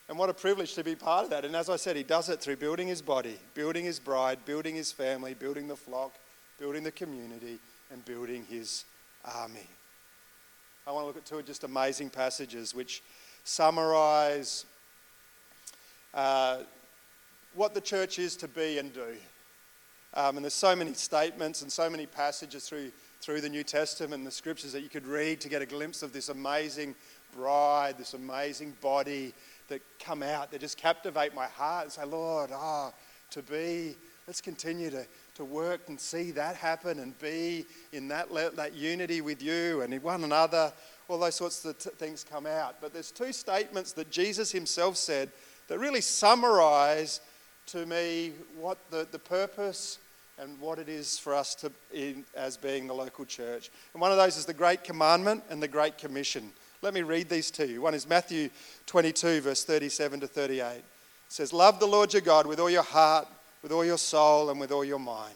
And 0.08 0.18
what 0.18 0.30
a 0.30 0.34
privilege 0.34 0.74
to 0.74 0.84
be 0.84 0.94
part 0.94 1.24
of 1.24 1.30
that. 1.30 1.44
And 1.44 1.54
as 1.54 1.68
I 1.68 1.76
said, 1.76 1.94
he 1.94 2.02
does 2.02 2.30
it 2.30 2.40
through 2.40 2.56
building 2.56 2.88
his 2.88 3.02
body, 3.02 3.38
building 3.54 3.84
his 3.84 3.98
bride, 3.98 4.38
building 4.46 4.74
his 4.74 4.90
family, 4.90 5.34
building 5.34 5.68
the 5.68 5.76
flock, 5.76 6.12
building 6.58 6.82
the 6.82 6.90
community, 6.90 7.58
and 7.92 8.02
building 8.04 8.46
his 8.48 8.84
army. 9.24 9.68
I 10.86 10.92
want 10.92 11.02
to 11.02 11.06
look 11.08 11.18
at 11.18 11.26
two 11.26 11.42
just 11.42 11.64
amazing 11.64 12.08
passages 12.08 12.74
which 12.74 13.02
summarize 13.44 14.64
uh, 16.14 16.60
what 17.54 17.74
the 17.74 17.80
church 17.80 18.18
is 18.18 18.34
to 18.36 18.48
be 18.48 18.78
and 18.78 18.92
do. 18.94 19.14
Um, 20.14 20.36
and 20.36 20.44
there's 20.44 20.54
so 20.54 20.74
many 20.74 20.94
statements 20.94 21.60
and 21.60 21.70
so 21.70 21.90
many 21.90 22.06
passages 22.06 22.66
through 22.66 22.90
through 23.20 23.40
the 23.40 23.48
New 23.48 23.64
Testament 23.64 24.14
and 24.14 24.26
the 24.26 24.30
scriptures 24.30 24.72
that 24.72 24.82
you 24.82 24.88
could 24.88 25.06
read 25.06 25.40
to 25.40 25.48
get 25.48 25.62
a 25.62 25.66
glimpse 25.66 26.02
of 26.02 26.12
this 26.12 26.28
amazing 26.28 26.94
bride, 27.34 27.98
this 27.98 28.14
amazing 28.14 28.74
body 28.80 29.34
that 29.68 29.82
come 30.00 30.22
out, 30.22 30.50
that 30.50 30.60
just 30.60 30.76
captivate 30.76 31.34
my 31.34 31.46
heart 31.46 31.84
and 31.84 31.92
say, 31.92 32.04
Lord, 32.04 32.50
ah, 32.52 32.90
oh, 32.90 32.94
to 33.30 33.42
be, 33.42 33.96
let's 34.26 34.40
continue 34.40 34.90
to, 34.90 35.06
to 35.34 35.44
work 35.44 35.88
and 35.88 36.00
see 36.00 36.30
that 36.32 36.56
happen 36.56 36.98
and 36.98 37.18
be 37.18 37.66
in 37.92 38.08
that, 38.08 38.28
that 38.56 38.74
unity 38.74 39.20
with 39.20 39.42
you 39.42 39.82
and 39.82 39.92
in 39.92 40.02
one 40.02 40.24
another. 40.24 40.72
All 41.08 41.18
those 41.18 41.34
sorts 41.34 41.64
of 41.64 41.78
t- 41.78 41.90
things 41.90 42.24
come 42.28 42.46
out. 42.46 42.76
But 42.80 42.92
there's 42.92 43.10
two 43.10 43.32
statements 43.32 43.92
that 43.92 44.10
Jesus 44.10 44.50
himself 44.50 44.96
said 44.96 45.30
that 45.68 45.78
really 45.78 46.00
summarize 46.00 47.20
to 47.66 47.84
me 47.84 48.32
what 48.58 48.78
the, 48.90 49.06
the 49.10 49.18
purpose 49.18 49.98
and 50.38 50.58
what 50.60 50.78
it 50.78 50.88
is 50.88 51.18
for 51.18 51.34
us 51.34 51.54
to 51.56 51.72
in, 51.92 52.24
as 52.34 52.56
being 52.56 52.86
the 52.86 52.94
local 52.94 53.24
church. 53.24 53.70
And 53.92 54.00
one 54.00 54.10
of 54.10 54.16
those 54.16 54.36
is 54.36 54.46
the 54.46 54.54
Great 54.54 54.84
Commandment 54.84 55.42
and 55.50 55.62
the 55.62 55.68
Great 55.68 55.98
Commission. 55.98 56.50
Let 56.80 56.94
me 56.94 57.02
read 57.02 57.28
these 57.28 57.50
to 57.52 57.66
you. 57.66 57.82
One 57.82 57.94
is 57.94 58.08
Matthew 58.08 58.50
22, 58.86 59.40
verse 59.40 59.64
37 59.64 60.20
to 60.20 60.26
38. 60.26 60.62
It 60.76 60.84
says, 61.28 61.52
Love 61.52 61.80
the 61.80 61.86
Lord 61.86 62.12
your 62.12 62.22
God 62.22 62.46
with 62.46 62.60
all 62.60 62.70
your 62.70 62.82
heart, 62.82 63.26
with 63.62 63.72
all 63.72 63.84
your 63.84 63.98
soul, 63.98 64.50
and 64.50 64.60
with 64.60 64.70
all 64.70 64.84
your 64.84 65.00
mind. 65.00 65.34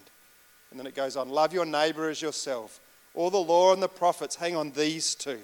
And 0.70 0.78
then 0.78 0.86
it 0.86 0.94
goes 0.94 1.16
on, 1.16 1.28
Love 1.28 1.52
your 1.52 1.66
neighbor 1.66 2.08
as 2.08 2.22
yourself. 2.22 2.80
All 3.14 3.30
the 3.30 3.38
law 3.38 3.72
and 3.72 3.82
the 3.82 3.88
prophets 3.88 4.36
hang 4.36 4.54
on 4.54 4.70
these 4.70 5.14
two. 5.14 5.40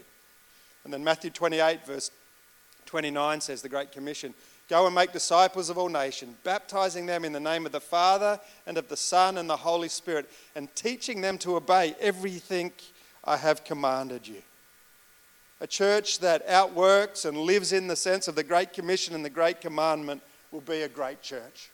And 0.85 0.93
then 0.93 1.03
Matthew 1.03 1.31
28, 1.31 1.85
verse 1.85 2.11
29 2.87 3.41
says, 3.41 3.61
The 3.61 3.69
Great 3.69 3.93
Commission 3.93 4.35
Go 4.69 4.85
and 4.85 4.95
make 4.95 5.13
disciples 5.13 5.71
of 5.71 5.79
all 5.79 5.89
nations, 5.89 6.37
baptizing 6.45 7.07
them 7.07 7.25
in 7.25 7.33
the 7.33 7.41
name 7.41 7.65
of 7.65 7.73
the 7.73 7.81
Father 7.81 8.39
and 8.67 8.77
of 8.77 8.89
the 8.89 8.99
Son 8.99 9.39
and 9.39 9.49
the 9.49 9.57
Holy 9.57 9.89
Spirit, 9.89 10.31
and 10.55 10.75
teaching 10.75 11.23
them 11.23 11.39
to 11.39 11.57
obey 11.57 11.97
everything 11.99 12.73
I 13.25 13.39
have 13.39 13.65
commanded 13.65 14.29
you. 14.29 14.43
A 15.61 15.67
church 15.67 16.21
that 16.21 16.47
outworks 16.49 17.25
and 17.25 17.37
lives 17.37 17.73
in 17.73 17.89
the 17.89 17.97
sense 17.97 18.29
of 18.29 18.37
the 18.37 18.45
Great 18.45 18.73
Commission 18.73 19.15
and 19.15 19.25
the 19.25 19.31
Great 19.31 19.61
Commandment 19.61 20.23
will 20.53 20.61
be 20.61 20.83
a 20.83 20.89
great 20.89 21.21
church. 21.21 21.71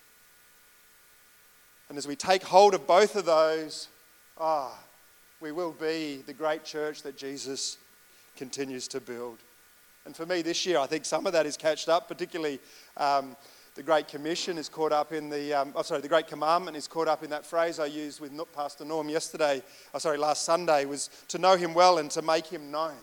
And 1.88 1.98
as 1.98 2.08
we 2.08 2.16
take 2.16 2.42
hold 2.42 2.74
of 2.74 2.86
both 2.86 3.14
of 3.14 3.26
those, 3.26 3.88
ah, 4.38 4.76
we 5.40 5.52
will 5.52 5.72
be 5.72 6.22
the 6.26 6.32
great 6.32 6.64
church 6.64 7.02
that 7.02 7.16
Jesus 7.16 7.76
continues 8.36 8.88
to 8.88 9.00
build. 9.00 9.38
And 10.06 10.16
for 10.16 10.24
me 10.24 10.40
this 10.40 10.64
year, 10.64 10.78
I 10.78 10.86
think 10.86 11.04
some 11.04 11.26
of 11.26 11.34
that 11.34 11.44
is 11.44 11.56
catched 11.56 11.90
up, 11.90 12.08
particularly 12.08 12.60
um, 12.96 13.36
the 13.74 13.82
Great 13.82 14.08
Commission 14.08 14.56
is 14.56 14.68
caught 14.68 14.92
up 14.92 15.12
in 15.12 15.28
the, 15.28 15.52
um, 15.52 15.72
oh, 15.76 15.82
sorry, 15.82 16.00
the 16.00 16.08
Great 16.08 16.26
Commandment 16.26 16.76
is 16.76 16.88
caught 16.88 17.08
up 17.08 17.22
in 17.22 17.30
that 17.30 17.44
phrase 17.44 17.78
I 17.78 17.86
used 17.86 18.20
with 18.20 18.32
Pastor 18.54 18.84
Norm 18.84 19.10
yesterday, 19.10 19.62
oh, 19.92 19.98
sorry, 19.98 20.16
last 20.16 20.44
Sunday, 20.44 20.86
was 20.86 21.10
to 21.28 21.38
know 21.38 21.56
him 21.56 21.74
well 21.74 21.98
and 21.98 22.10
to 22.12 22.22
make 22.22 22.46
him 22.46 22.70
known. 22.70 22.96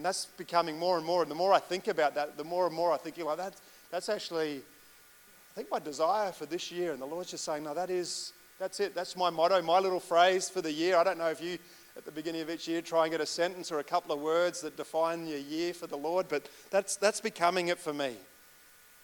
And 0.00 0.04
that's 0.06 0.24
becoming 0.24 0.78
more 0.78 0.96
and 0.96 1.04
more. 1.04 1.20
And 1.20 1.30
the 1.30 1.34
more 1.34 1.52
I 1.52 1.58
think 1.58 1.86
about 1.86 2.14
that, 2.14 2.38
the 2.38 2.42
more 2.42 2.66
and 2.66 2.74
more 2.74 2.90
I 2.90 2.96
think, 2.96 3.18
you 3.18 3.24
know, 3.24 3.36
that's, 3.36 4.08
actually, 4.08 4.56
I 4.56 5.54
think, 5.54 5.70
my 5.70 5.78
desire 5.78 6.32
for 6.32 6.46
this 6.46 6.72
year. 6.72 6.94
And 6.94 7.02
the 7.02 7.04
Lord's 7.04 7.32
just 7.32 7.44
saying, 7.44 7.64
no, 7.64 7.74
that 7.74 7.90
is, 7.90 8.32
that's 8.58 8.80
it. 8.80 8.94
That's 8.94 9.14
my 9.14 9.28
motto, 9.28 9.60
my 9.60 9.78
little 9.78 10.00
phrase 10.00 10.48
for 10.48 10.62
the 10.62 10.72
year. 10.72 10.96
I 10.96 11.04
don't 11.04 11.18
know 11.18 11.28
if 11.28 11.42
you, 11.42 11.58
at 11.98 12.06
the 12.06 12.10
beginning 12.10 12.40
of 12.40 12.48
each 12.48 12.66
year, 12.66 12.80
try 12.80 13.02
and 13.02 13.12
get 13.12 13.20
a 13.20 13.26
sentence 13.26 13.70
or 13.70 13.80
a 13.80 13.84
couple 13.84 14.14
of 14.14 14.22
words 14.22 14.62
that 14.62 14.78
define 14.78 15.26
your 15.26 15.36
year 15.36 15.74
for 15.74 15.86
the 15.86 15.98
Lord, 15.98 16.28
but 16.30 16.48
that's, 16.70 16.96
that's 16.96 17.20
becoming 17.20 17.68
it 17.68 17.78
for 17.78 17.92
me. 17.92 18.14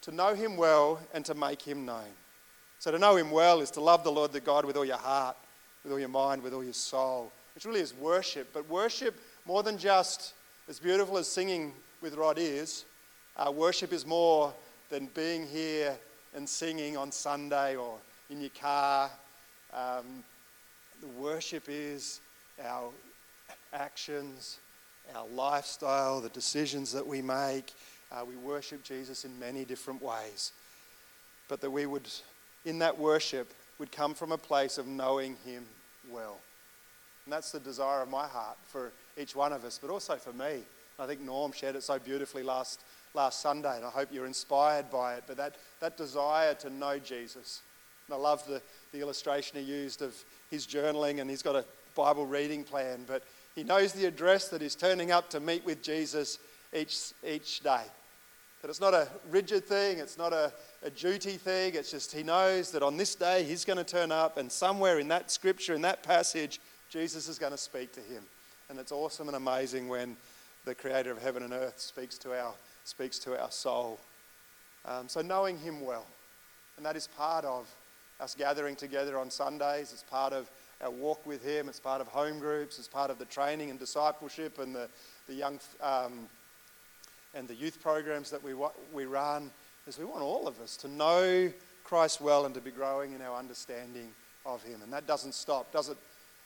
To 0.01 0.13
know 0.13 0.33
Him 0.33 0.57
well 0.57 0.99
and 1.13 1.27
to 1.27 1.35
make 1.35 1.61
Him 1.61 1.85
known. 1.85 2.09
So 2.79 2.91
to 2.91 2.99
know 2.99 3.17
Him 3.17 3.31
well 3.31 3.61
is 3.61 3.71
to 3.73 3.83
love 3.83 4.03
the 4.03 4.11
Lord 4.11 4.33
the 4.33 4.41
God 4.41 4.65
with 4.65 4.79
all 4.79 4.87
your 4.87 4.97
heart, 4.97 5.37
with 5.85 5.93
all 5.93 6.01
your 6.01 6.09
mind, 6.09 6.43
with 6.43 6.55
all 6.55 6.65
your 6.65 6.73
soul. 6.73 7.33
Which 7.55 7.67
really 7.67 7.81
is 7.81 7.93
worship, 7.93 8.49
but 8.55 8.67
worship 8.71 9.21
more 9.45 9.63
than 9.63 9.77
just 9.77 10.33
as 10.69 10.81
beautiful 10.81 11.17
as 11.17 11.29
singing 11.29 11.73
with 12.03 12.15
Rod 12.17 12.39
is, 12.39 12.87
uh, 13.37 13.53
worship 13.53 13.93
is 13.93 14.05
more 14.05 14.53
than 14.89 15.07
being 15.15 15.47
here 15.47 15.97
and 16.35 16.49
singing 16.49 16.97
on 16.97 17.13
Sunday 17.13 17.77
or 17.77 17.99
in 18.31 18.41
your 18.41 18.51
car. 18.61 19.09
Um, 19.73 20.25
the 21.01 21.07
worship 21.07 21.67
is 21.69 22.21
our 22.65 22.91
actions, 23.73 24.59
our 25.15 25.27
lifestyle, 25.29 26.21
the 26.21 26.31
decisions 26.31 26.93
that 26.93 27.07
we 27.07 27.23
make. 27.23 27.73
Uh, 28.11 28.25
we 28.27 28.35
worship 28.35 28.83
Jesus 28.83 29.25
in 29.25 29.39
many 29.39 29.65
different 29.65 30.03
ways. 30.03 30.51
But 31.49 31.61
that 31.61 31.71
we 31.71 31.87
would, 31.87 32.09
in 32.65 32.81
that 32.81 32.99
worship, 32.99 33.53
would 33.79 33.93
come 33.93 34.15
from 34.15 34.33
a 34.33 34.39
place 34.39 34.79
of 34.79 34.89
knowing 34.89 35.37
Him 35.45 35.65
well. 36.11 36.41
And 37.25 37.33
that's 37.33 37.53
the 37.53 37.61
desire 37.61 38.03
of 38.03 38.09
my 38.09 38.27
heart 38.27 38.57
for 38.67 38.91
each 39.17 39.35
one 39.35 39.53
of 39.53 39.65
us, 39.65 39.79
but 39.81 39.91
also 39.91 40.17
for 40.17 40.33
me. 40.33 40.61
I 40.99 41.07
think 41.07 41.21
Norm 41.21 41.53
shared 41.53 41.77
it 41.77 41.83
so 41.83 41.99
beautifully 41.99 42.43
last, 42.43 42.81
last 43.13 43.41
Sunday, 43.41 43.77
and 43.77 43.85
I 43.85 43.91
hope 43.91 44.09
you're 44.11 44.27
inspired 44.27 44.91
by 44.91 45.17
it. 45.17 45.25
But 45.27 45.37
that, 45.37 45.57
that 45.81 45.97
desire 45.97 46.55
to 46.55 46.71
know 46.71 46.99
Jesus. 46.99 47.61
And 48.07 48.15
I 48.15 48.19
love 48.19 48.47
the, 48.47 48.63
the 48.93 49.01
illustration 49.01 49.59
he 49.59 49.65
used 49.65 50.01
of 50.01 50.15
his 50.51 50.67
journaling, 50.67 51.21
and 51.21 51.29
he's 51.29 51.43
got 51.43 51.57
a 51.57 51.65
Bible 51.95 52.27
reading 52.27 52.63
plan, 52.63 53.05
but 53.07 53.23
he 53.55 53.65
knows 53.65 53.93
the 53.93 54.05
address 54.05 54.49
that 54.49 54.61
he's 54.61 54.75
turning 54.75 55.11
up 55.11 55.31
to 55.31 55.41
meet 55.41 55.65
with 55.65 55.83
Jesus 55.83 56.39
each, 56.75 57.13
each 57.27 57.61
day. 57.61 57.83
That 58.63 58.69
it's 58.69 58.81
not 58.81 58.95
a 58.95 59.09
rigid 59.31 59.65
thing, 59.65 59.99
it's 59.99 60.19
not 60.19 60.33
a, 60.33 60.53
a 60.83 60.91
duty 60.91 61.33
thing, 61.33 61.75
it's 61.75 61.91
just 61.91 62.13
he 62.13 62.23
knows 62.23 62.71
that 62.73 62.83
on 62.83 62.97
this 62.97 63.15
day 63.15 63.45
he's 63.45 63.65
going 63.65 63.79
to 63.79 63.85
turn 63.85 64.13
up, 64.13 64.37
and 64.37 64.53
somewhere 64.53 64.99
in 64.99 65.09
that 65.09 65.31
scripture, 65.31 65.75
in 65.75 65.83
that 65.83 66.03
passage, 66.03 66.61
Jesus 66.91 67.29
is 67.29 67.39
going 67.39 67.53
to 67.53 67.59
speak 67.59 67.93
to 67.93 68.01
him. 68.01 68.23
And 68.69 68.81
it's 68.81 68.91
awesome 68.91 69.29
and 69.29 69.37
amazing 69.37 69.89
when 69.89 70.17
the 70.65 70.75
creator 70.75 71.13
of 71.13 71.23
heaven 71.23 71.45
and 71.45 71.53
earth 71.53 71.79
speaks 71.79 72.19
to 72.19 72.37
our, 72.39 72.53
speaks 72.85 73.19
to 73.21 73.41
our 73.41 73.51
soul. 73.51 74.01
Um, 74.85 75.09
so 75.09 75.21
knowing 75.21 75.59
him 75.59 75.85
well. 75.85 76.07
And 76.77 76.85
that 76.85 76.97
is 76.97 77.07
part 77.07 77.45
of 77.45 77.73
us 78.21 78.35
gathering 78.37 78.75
together 78.75 79.19
on 79.19 79.31
Sundays. 79.31 79.93
It's 79.93 80.03
part 80.03 80.33
of 80.33 80.51
our 80.83 80.91
walk 80.91 81.25
with 81.25 81.45
him. 81.45 81.69
It's 81.69 81.79
part 81.79 82.01
of 82.01 82.09
home 82.09 82.41
groups. 82.41 82.79
It's 82.79 82.89
part 82.89 83.11
of 83.11 83.19
the 83.19 83.25
training 83.27 83.71
and 83.71 83.79
discipleship 83.79 84.59
and 84.59 84.75
the, 84.75 84.89
the 85.29 85.35
young 85.35 85.61
um, 85.81 86.29
and 87.35 87.47
the 87.47 87.55
youth 87.55 87.81
programs 87.81 88.31
that 88.31 88.43
we, 88.43 88.53
we 88.93 89.05
run. 89.05 89.51
Is 89.87 89.99
we 89.99 90.05
want 90.05 90.23
all 90.23 90.49
of 90.49 90.61
us 90.61 90.77
to 90.79 90.89
know 90.89 91.53
Christ 91.85 92.21
well 92.21 92.47
and 92.47 92.55
to 92.57 92.61
be 92.61 92.73
growing 92.73 93.13
in 93.13 93.23
our 93.23 93.39
understanding 93.39 94.09
of 94.45 94.61
him. 94.65 94.83
And 94.83 94.93
that 94.93 95.07
doesn't 95.07 95.35
stop, 95.35 95.71
does 95.73 95.89
it? 95.89 95.97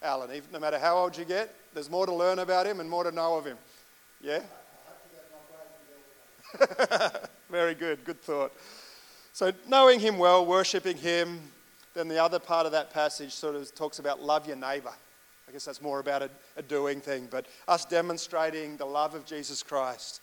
Alan. 0.02 0.30
Even, 0.30 0.50
no 0.52 0.58
matter 0.58 0.78
how 0.78 0.96
old 0.96 1.16
you 1.16 1.24
get, 1.24 1.54
there's 1.74 1.90
more 1.90 2.06
to 2.06 2.12
learn 2.12 2.38
about 2.38 2.66
him 2.66 2.80
and 2.80 2.88
more 2.88 3.04
to 3.04 3.12
know 3.12 3.36
of 3.36 3.44
him. 3.44 3.56
Yeah? 4.20 4.40
Very 7.50 7.74
good, 7.74 8.04
good 8.04 8.20
thought. 8.20 8.52
So, 9.32 9.52
knowing 9.68 10.00
him 10.00 10.18
well, 10.18 10.44
worshipping 10.44 10.96
him, 10.96 11.40
then 11.94 12.08
the 12.08 12.22
other 12.22 12.38
part 12.38 12.66
of 12.66 12.72
that 12.72 12.92
passage 12.92 13.32
sort 13.32 13.56
of 13.56 13.74
talks 13.74 13.98
about 13.98 14.22
love 14.22 14.46
your 14.46 14.56
neighbour. 14.56 14.92
I 15.48 15.52
guess 15.52 15.64
that's 15.64 15.82
more 15.82 16.00
about 16.00 16.22
a, 16.22 16.30
a 16.56 16.62
doing 16.62 17.00
thing, 17.00 17.28
but 17.30 17.46
us 17.66 17.84
demonstrating 17.84 18.76
the 18.76 18.84
love 18.84 19.14
of 19.14 19.26
Jesus 19.26 19.62
Christ 19.62 20.20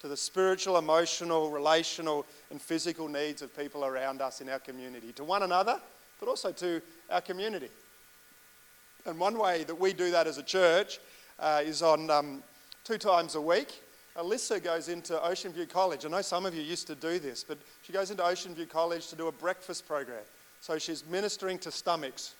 to 0.00 0.08
the 0.08 0.16
spiritual, 0.16 0.76
emotional, 0.76 1.50
relational, 1.50 2.26
and 2.50 2.60
physical 2.60 3.08
needs 3.08 3.40
of 3.40 3.56
people 3.56 3.84
around 3.84 4.20
us 4.20 4.40
in 4.40 4.48
our 4.48 4.58
community, 4.58 5.12
to 5.12 5.24
one 5.24 5.42
another, 5.42 5.80
but 6.20 6.28
also 6.28 6.52
to 6.52 6.82
our 7.10 7.22
community. 7.22 7.68
And 9.06 9.20
one 9.20 9.38
way 9.38 9.62
that 9.64 9.74
we 9.78 9.92
do 9.92 10.10
that 10.10 10.26
as 10.26 10.36
a 10.36 10.42
church 10.42 10.98
uh, 11.38 11.62
is 11.64 11.80
on 11.80 12.10
um, 12.10 12.42
two 12.82 12.98
times 12.98 13.36
a 13.36 13.40
week. 13.40 13.82
Alyssa 14.16 14.62
goes 14.62 14.88
into 14.88 15.22
Ocean 15.22 15.52
View 15.52 15.66
College. 15.66 16.04
I 16.04 16.08
know 16.08 16.22
some 16.22 16.44
of 16.44 16.54
you 16.54 16.62
used 16.62 16.88
to 16.88 16.96
do 16.96 17.20
this, 17.20 17.44
but 17.44 17.58
she 17.82 17.92
goes 17.92 18.10
into 18.10 18.24
Ocean 18.24 18.52
View 18.52 18.66
College 18.66 19.06
to 19.08 19.16
do 19.16 19.28
a 19.28 19.32
breakfast 19.32 19.86
program. 19.86 20.24
So 20.60 20.76
she's 20.78 21.06
ministering 21.06 21.58
to 21.60 21.70
stomachs. 21.70 22.34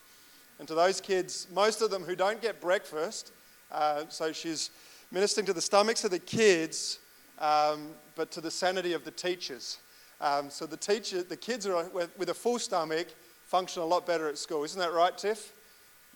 And 0.59 0.67
to 0.67 0.75
those 0.75 1.01
kids, 1.01 1.47
most 1.53 1.83
of 1.83 1.91
them 1.91 2.03
who 2.03 2.17
don't 2.17 2.43
get 2.43 2.61
breakfast, 2.61 3.31
uh, 3.71 4.05
so 4.09 4.33
she's 4.33 4.71
ministering 5.13 5.47
to 5.47 5.53
the 5.53 5.61
stomachs 5.61 6.03
of 6.03 6.11
the 6.11 6.19
kids, 6.19 6.99
um, 7.39 7.91
but 8.17 8.33
to 8.33 8.41
the 8.41 8.51
sanity 8.51 8.93
of 8.93 9.05
the 9.05 9.13
teachers. 9.13 9.79
Um, 10.21 10.51
so 10.51 10.67
the 10.67 10.79
teacher, 10.79 11.23
the 11.23 11.37
kids 11.37 11.65
are 11.67 11.89
with 11.91 12.29
a 12.31 12.35
full 12.35 12.59
stomach 12.59 13.07
function 13.45 13.83
a 13.83 13.87
lot 13.87 14.05
better 14.05 14.29
at 14.29 14.37
school. 14.37 14.65
Isn't 14.65 14.81
that 14.81 14.93
right, 14.93 15.17
Tiff? 15.17 15.53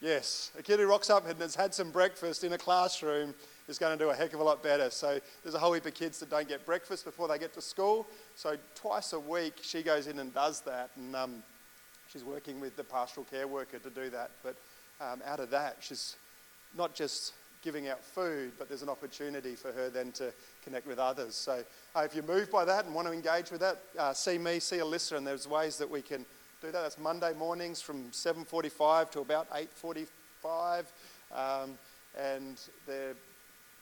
Yes, 0.01 0.51
a 0.59 0.63
kid 0.63 0.81
who 0.81 0.87
rocks 0.87 1.11
up 1.11 1.29
and 1.29 1.39
has 1.41 1.55
had 1.55 1.75
some 1.75 1.91
breakfast 1.91 2.43
in 2.43 2.55
a 2.55 2.59
classroom 2.59 3.35
is 3.69 3.79
going 3.79 3.97
to 3.97 4.03
do 4.03 4.09
a 4.09 4.15
heck 4.15 4.33
of 4.33 4.41
a 4.41 4.43
lot 4.43 4.63
better. 4.63 4.89
So 4.89 5.21
there's 5.43 5.55
a 5.55 5.59
whole 5.59 5.75
heap 5.75 5.85
of 5.85 5.93
kids 5.93 6.19
that 6.21 6.31
don't 6.31 6.49
get 6.49 6.65
breakfast 6.65 7.05
before 7.05 7.29
they 7.29 7.39
get 7.39 7.53
to 7.55 7.61
school. 7.61 8.07
So 8.35 8.57
twice 8.75 9.13
a 9.13 9.21
week 9.21 9.59
she 9.61 9.83
goes 9.83 10.07
in 10.07 10.19
and 10.19 10.33
does 10.33 10.63
that, 10.63 10.91
and 10.97 11.15
um, 11.15 11.43
she's 12.11 12.25
working 12.25 12.61
with 12.61 12.77
the 12.77 12.85
pastoral 12.85 13.27
care 13.31 13.47
worker 13.47 13.79
to 13.79 13.91
do 13.91 14.09
that. 14.09 14.31
But 14.43 14.57
um, 15.03 15.21
out 15.27 15.39
of 15.39 15.51
that, 15.51 15.77
she's 15.81 16.17
not 16.79 16.95
just 16.95 17.35
giving 17.63 17.89
out 17.89 18.03
food, 18.03 18.53
but 18.59 18.69
there's 18.69 18.83
an 18.83 18.89
opportunity 18.89 19.55
for 19.55 19.71
her 19.73 19.91
then 19.91 20.13
to 20.13 20.33
connect 20.65 20.87
with 20.87 20.99
others. 20.99 21.35
So 21.35 21.63
uh, 21.95 22.01
if 22.01 22.15
you're 22.15 22.25
moved 22.25 22.51
by 22.51 22.65
that 22.65 22.87
and 22.87 22.95
want 22.95 23.07
to 23.07 23.13
engage 23.13 23.51
with 23.51 23.61
that, 23.61 23.77
uh, 23.99 24.15
see 24.15 24.39
me, 24.39 24.61
see 24.61 24.79
Alyssa, 24.79 25.19
and 25.19 25.27
there's 25.27 25.47
ways 25.47 25.77
that 25.77 25.91
we 25.91 26.01
can 26.01 26.25
do 26.61 26.71
that. 26.73 26.83
That's 26.83 26.99
Monday 26.99 27.33
mornings 27.39 27.81
from 27.81 28.11
7.45 28.11 29.11
to 29.13 29.21
about 29.21 29.49
8.45. 29.51 30.85
Um, 31.35 31.79
and 32.19 32.61
they're 32.87 33.15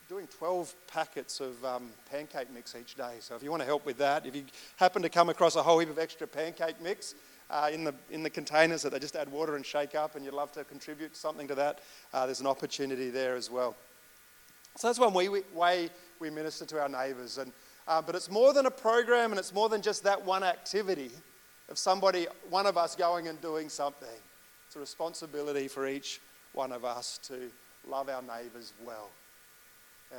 doing 0.09 0.29
12 0.39 0.75
packets 0.87 1.41
of 1.41 1.63
um, 1.65 1.91
pancake 2.09 2.53
mix 2.55 2.77
each 2.81 2.95
day. 2.95 3.17
So 3.19 3.35
if 3.35 3.43
you 3.43 3.51
want 3.51 3.63
to 3.63 3.67
help 3.67 3.85
with 3.85 3.99
that, 3.99 4.27
if 4.27 4.37
you 4.37 4.45
happen 4.77 5.03
to 5.03 5.09
come 5.09 5.29
across 5.29 5.57
a 5.57 5.63
whole 5.63 5.81
heap 5.81 5.91
of 5.91 5.99
extra 5.99 6.29
pancake 6.29 6.81
mix, 6.81 7.17
uh, 7.51 7.69
in, 7.73 7.83
the, 7.83 7.95
in 8.11 8.23
the 8.23 8.31
containers 8.31 8.83
that 8.83 8.93
they 8.93 9.01
just 9.01 9.17
add 9.17 9.31
water 9.33 9.57
and 9.57 9.67
shake 9.67 9.97
up, 9.97 10.15
and 10.15 10.25
you'd 10.25 10.35
love 10.35 10.53
to 10.53 10.63
contribute 10.63 11.17
something 11.17 11.49
to 11.49 11.57
that, 11.57 11.81
uh, 12.13 12.27
there's 12.27 12.41
an 12.41 12.47
opportunity 12.47 13.11
there 13.11 13.35
as 13.35 13.51
well. 13.51 13.75
So 14.77 14.87
that's 14.87 15.01
one 15.01 15.15
way 15.15 15.29
we, 15.29 15.43
way 15.53 15.91
we 16.21 16.31
minister 16.31 16.65
to 16.67 16.81
our 16.81 16.89
neighbours. 16.89 17.39
And, 17.39 17.51
uh, 17.89 18.03
but 18.03 18.15
it's 18.15 18.31
more 18.31 18.53
than 18.53 18.67
a 18.67 18.71
program, 18.71 19.33
and 19.33 19.39
it's 19.39 19.53
more 19.53 19.69
than 19.69 19.83
just 19.83 20.05
that 20.05 20.25
one 20.25 20.45
activity 20.45 21.11
of 21.69 21.79
somebody, 21.79 22.27
one 22.51 22.67
of 22.67 22.77
us 22.77 22.95
going 22.95 23.29
and 23.29 23.41
doing 23.41 23.69
something. 23.69 24.09
It's 24.67 24.77
a 24.77 24.81
responsibility 24.81 25.69
for 25.69 25.87
each 25.87 26.21
one 26.53 26.73
of 26.73 26.85
us 26.85 27.19
to 27.25 27.51
love 27.89 28.09
our 28.09 28.23
neighbours 28.23 28.73
well. 28.85 29.11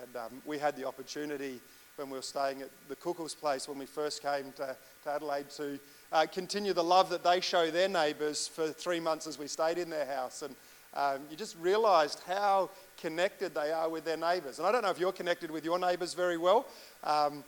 And 0.04 0.16
um, 0.16 0.42
we 0.46 0.58
had 0.58 0.76
the 0.76 0.88
opportunity 0.88 1.60
when 1.96 2.10
we 2.10 2.18
were 2.18 2.24
staying 2.24 2.62
at 2.62 2.70
the 2.88 2.96
Cookles 2.96 3.36
place 3.36 3.68
when 3.68 3.78
we 3.78 3.86
first 3.86 4.22
came 4.22 4.52
to, 4.54 4.76
to 5.04 5.12
Adelaide 5.12 5.50
to 5.52 5.80
uh, 6.12 6.26
continue 6.32 6.74
the 6.74 6.84
love 6.84 7.10
that 7.10 7.24
they 7.24 7.42
show 7.42 7.70
their 7.70 7.90
neighbours 7.90 8.48
for 8.48 8.70
three 8.70 9.00
months 9.00 9.28
as 9.28 9.38
we 9.38 9.48
stayed 9.48 9.78
in 9.78 9.90
their 9.90 10.06
house. 10.06 10.42
And 10.42 10.56
um, 10.94 11.22
you 11.30 11.36
just 11.36 11.58
realised 11.60 12.22
how 12.26 12.70
connected 12.98 13.54
they 13.54 13.72
are 13.72 13.90
with 13.90 14.06
their 14.06 14.18
neighbours. 14.18 14.60
And 14.60 14.68
I 14.68 14.72
don't 14.72 14.82
know 14.82 14.90
if 14.90 15.00
you're 15.00 15.12
connected 15.12 15.52
with 15.52 15.66
your 15.66 15.78
neighbours 15.78 16.14
very 16.14 16.38
well, 16.38 16.68
um, 17.04 17.44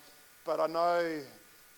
but 0.45 0.59
I 0.59 0.67
know 0.67 1.21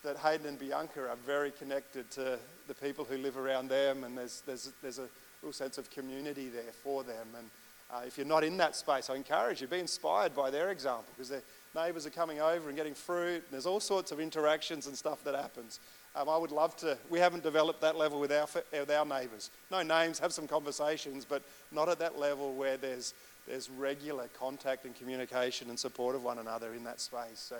that 0.03 0.17
Hayden 0.17 0.47
and 0.47 0.59
Bianca 0.59 1.01
are 1.01 1.15
very 1.25 1.51
connected 1.51 2.09
to 2.11 2.37
the 2.67 2.73
people 2.73 3.05
who 3.05 3.17
live 3.17 3.37
around 3.37 3.69
them, 3.69 4.03
and 4.03 4.17
there's, 4.17 4.43
there's, 4.45 4.71
there's 4.81 4.99
a 4.99 5.07
real 5.41 5.53
sense 5.53 5.77
of 5.77 5.89
community 5.89 6.49
there 6.49 6.71
for 6.83 7.03
them. 7.03 7.27
And 7.37 7.49
uh, 7.91 8.01
if 8.05 8.17
you're 8.17 8.27
not 8.27 8.43
in 8.43 8.57
that 8.57 8.75
space, 8.75 9.09
I 9.09 9.15
encourage 9.15 9.61
you, 9.61 9.67
be 9.67 9.79
inspired 9.79 10.35
by 10.35 10.49
their 10.49 10.71
example 10.71 11.05
because 11.15 11.29
their 11.29 11.43
neighbours 11.75 12.05
are 12.05 12.11
coming 12.11 12.41
over 12.41 12.67
and 12.67 12.77
getting 12.77 12.93
fruit, 12.93 13.43
and 13.43 13.51
there's 13.51 13.65
all 13.65 13.79
sorts 13.79 14.11
of 14.11 14.19
interactions 14.19 14.87
and 14.87 14.97
stuff 14.97 15.23
that 15.23 15.35
happens. 15.35 15.79
Um, 16.15 16.29
I 16.29 16.37
would 16.37 16.51
love 16.51 16.75
to. 16.77 16.97
We 17.09 17.19
haven't 17.19 17.43
developed 17.43 17.81
that 17.81 17.95
level 17.97 18.19
with 18.19 18.31
our, 18.31 18.47
with 18.71 18.91
our 18.91 19.05
neighbours. 19.05 19.49
No 19.71 19.83
names, 19.83 20.19
have 20.19 20.33
some 20.33 20.47
conversations, 20.47 21.25
but 21.25 21.41
not 21.71 21.87
at 21.89 21.99
that 21.99 22.19
level 22.19 22.53
where 22.53 22.77
there's, 22.77 23.13
there's 23.47 23.69
regular 23.69 24.27
contact 24.37 24.85
and 24.85 24.95
communication 24.95 25.69
and 25.69 25.79
support 25.79 26.15
of 26.15 26.23
one 26.23 26.39
another 26.39 26.73
in 26.73 26.83
that 26.83 26.99
space. 26.99 27.39
So, 27.39 27.55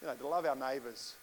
you 0.00 0.08
know, 0.08 0.14
to 0.14 0.26
love 0.26 0.46
our 0.46 0.56
neighbours 0.56 1.14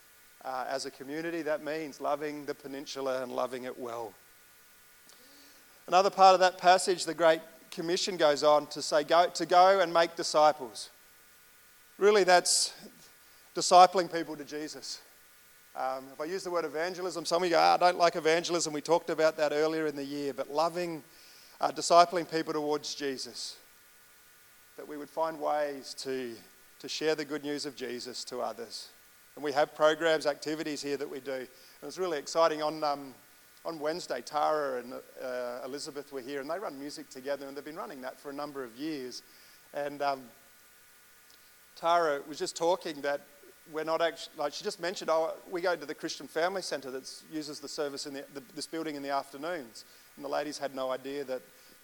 uh, 0.45 0.65
as 0.67 0.85
a 0.85 0.91
community, 0.91 1.41
that 1.41 1.63
means 1.63 1.99
loving 1.99 2.45
the 2.45 2.55
peninsula 2.55 3.21
and 3.21 3.31
loving 3.31 3.63
it 3.63 3.77
well. 3.77 4.13
Another 5.87 6.09
part 6.09 6.33
of 6.33 6.39
that 6.39 6.57
passage, 6.57 7.05
the 7.05 7.13
Great 7.13 7.41
Commission 7.71 8.17
goes 8.17 8.43
on 8.43 8.67
to 8.67 8.81
say, 8.81 9.03
go, 9.03 9.27
to 9.27 9.45
go 9.45 9.79
and 9.79 9.93
make 9.93 10.15
disciples. 10.15 10.89
Really, 11.97 12.23
that's 12.23 12.73
discipling 13.55 14.11
people 14.11 14.35
to 14.37 14.43
Jesus. 14.43 15.01
Um, 15.75 16.05
if 16.13 16.21
I 16.21 16.25
use 16.25 16.43
the 16.43 16.51
word 16.51 16.65
evangelism, 16.65 17.25
some 17.25 17.43
of 17.43 17.49
you 17.49 17.55
go, 17.55 17.59
oh, 17.59 17.75
I 17.75 17.77
don't 17.77 17.97
like 17.97 18.15
evangelism. 18.15 18.73
We 18.73 18.81
talked 18.81 19.09
about 19.09 19.37
that 19.37 19.51
earlier 19.51 19.87
in 19.87 19.95
the 19.95 20.03
year, 20.03 20.33
but 20.33 20.51
loving, 20.51 21.03
uh, 21.59 21.71
discipling 21.71 22.29
people 22.29 22.53
towards 22.53 22.95
Jesus. 22.95 23.55
That 24.77 24.87
we 24.87 24.97
would 24.97 25.09
find 25.09 25.39
ways 25.39 25.93
to, 25.99 26.33
to 26.79 26.87
share 26.87 27.15
the 27.15 27.25
good 27.25 27.43
news 27.43 27.65
of 27.65 27.75
Jesus 27.75 28.23
to 28.25 28.39
others. 28.39 28.89
And 29.39 29.43
we 29.45 29.53
have 29.53 29.73
programs, 29.73 30.25
activities 30.25 30.81
here 30.81 30.97
that 30.97 31.09
we 31.09 31.21
do. 31.21 31.31
And 31.31 31.47
it's 31.83 31.97
really 31.97 32.17
exciting. 32.17 32.61
On, 32.61 32.83
um, 32.83 33.13
on 33.63 33.79
Wednesday, 33.79 34.19
Tara 34.19 34.81
and 34.81 34.95
uh, 34.95 35.61
Elizabeth 35.63 36.11
were 36.11 36.19
here, 36.19 36.41
and 36.41 36.49
they 36.49 36.59
run 36.59 36.77
music 36.77 37.09
together, 37.09 37.47
and 37.47 37.55
they've 37.55 37.63
been 37.63 37.77
running 37.77 38.01
that 38.01 38.19
for 38.19 38.31
a 38.31 38.33
number 38.33 38.65
of 38.65 38.75
years. 38.75 39.23
And 39.73 40.01
um, 40.01 40.23
Tara 41.77 42.19
was 42.27 42.37
just 42.37 42.57
talking 42.57 42.99
that 42.99 43.21
we're 43.71 43.85
not 43.85 44.01
actually, 44.01 44.33
like 44.37 44.51
she 44.51 44.65
just 44.65 44.81
mentioned, 44.81 45.09
oh, 45.09 45.33
we 45.49 45.61
go 45.61 45.73
to 45.73 45.85
the 45.85 45.95
Christian 45.95 46.27
Family 46.27 46.61
Centre 46.61 46.91
that 46.91 47.09
uses 47.31 47.61
the 47.61 47.69
service 47.69 48.07
in 48.07 48.15
the, 48.15 48.25
the, 48.33 48.43
this 48.57 48.67
building 48.67 48.95
in 48.95 49.01
the 49.01 49.11
afternoons. 49.11 49.85
And 50.17 50.25
the 50.25 50.29
ladies 50.29 50.57
had 50.57 50.75
no 50.75 50.91
idea 50.91 51.23
that 51.23 51.41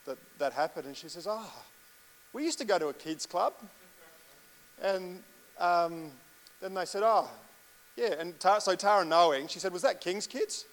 that, 0.08 0.18
that 0.40 0.52
happened. 0.52 0.88
And 0.88 0.98
she 0.98 1.08
says, 1.08 1.26
oh, 1.26 1.54
we 2.34 2.44
used 2.44 2.58
to 2.58 2.66
go 2.66 2.78
to 2.78 2.90
a 2.90 2.94
kids 2.94 3.26
club. 3.26 3.54
And 4.82 5.24
um, 5.58 6.12
then 6.66 6.74
they 6.74 6.86
said, 6.86 7.04
oh, 7.06 7.30
yeah. 7.96 8.16
And 8.20 8.38
Tara, 8.40 8.60
so 8.60 8.76
Tara 8.76 9.06
knowing, 9.06 9.48
she 9.48 9.60
said, 9.60 9.72
was 9.72 9.84
that 9.84 10.02
King's 10.02 10.26
Kids? 10.26 10.66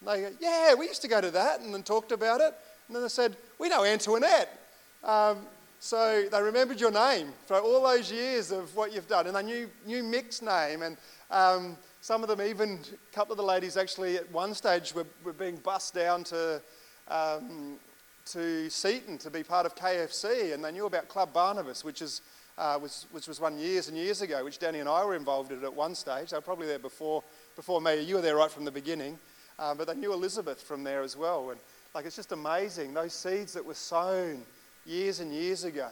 And 0.00 0.08
they 0.08 0.20
go, 0.22 0.36
yeah, 0.40 0.74
we 0.74 0.86
used 0.86 1.02
to 1.02 1.08
go 1.08 1.20
to 1.20 1.30
that 1.32 1.60
and 1.60 1.74
then 1.74 1.82
talked 1.82 2.12
about 2.12 2.40
it. 2.40 2.54
And 2.86 2.94
then 2.94 3.02
they 3.02 3.08
said, 3.08 3.36
we 3.58 3.68
know 3.68 3.84
Antoinette. 3.84 4.56
Um, 5.02 5.38
so 5.80 6.28
they 6.30 6.40
remembered 6.40 6.80
your 6.80 6.92
name 6.92 7.32
for 7.46 7.58
all 7.58 7.82
those 7.82 8.10
years 8.12 8.52
of 8.52 8.74
what 8.76 8.92
you've 8.92 9.08
done. 9.08 9.26
And 9.26 9.34
they 9.34 9.42
knew, 9.42 9.68
knew 9.84 10.04
Mick's 10.04 10.40
name. 10.40 10.82
And 10.82 10.96
um, 11.28 11.76
some 12.00 12.22
of 12.22 12.28
them, 12.28 12.40
even 12.40 12.78
a 12.80 13.14
couple 13.14 13.32
of 13.32 13.38
the 13.38 13.42
ladies 13.42 13.76
actually 13.76 14.16
at 14.16 14.30
one 14.30 14.54
stage 14.54 14.94
were, 14.94 15.06
were 15.24 15.32
being 15.32 15.56
bussed 15.56 15.94
down 15.94 16.22
to, 16.24 16.62
um, 17.08 17.78
to 18.26 18.70
Seaton 18.70 19.18
to 19.18 19.30
be 19.30 19.42
part 19.42 19.66
of 19.66 19.74
KFC. 19.74 20.54
And 20.54 20.64
they 20.64 20.70
knew 20.70 20.86
about 20.86 21.08
Club 21.08 21.32
Barnabas, 21.32 21.84
which, 21.84 22.00
is, 22.00 22.22
uh, 22.58 22.78
was, 22.80 23.06
which 23.12 23.26
was 23.26 23.40
one 23.40 23.58
years 23.58 23.88
and 23.88 23.96
years 23.96 24.22
ago, 24.22 24.44
which 24.44 24.58
Danny 24.58 24.80
and 24.80 24.88
I 24.88 25.04
were 25.04 25.16
involved 25.16 25.52
in 25.52 25.62
at 25.64 25.74
one 25.74 25.94
stage. 25.94 26.30
They 26.30 26.36
were 26.36 26.42
probably 26.42 26.66
there 26.66 26.78
before, 26.78 27.22
before 27.56 27.80
me. 27.80 28.02
You 28.02 28.16
were 28.16 28.20
there 28.20 28.36
right 28.36 28.50
from 28.50 28.64
the 28.64 28.70
beginning. 28.70 29.18
Uh, 29.58 29.74
but 29.74 29.86
they 29.86 29.94
knew 29.94 30.12
Elizabeth 30.12 30.62
from 30.62 30.82
there 30.82 31.02
as 31.02 31.16
well. 31.16 31.50
And 31.50 31.60
like 31.94 32.06
it's 32.06 32.16
just 32.16 32.32
amazing, 32.32 32.94
those 32.94 33.12
seeds 33.12 33.52
that 33.52 33.64
were 33.64 33.74
sown 33.74 34.42
years 34.86 35.20
and 35.20 35.32
years 35.32 35.64
ago. 35.64 35.88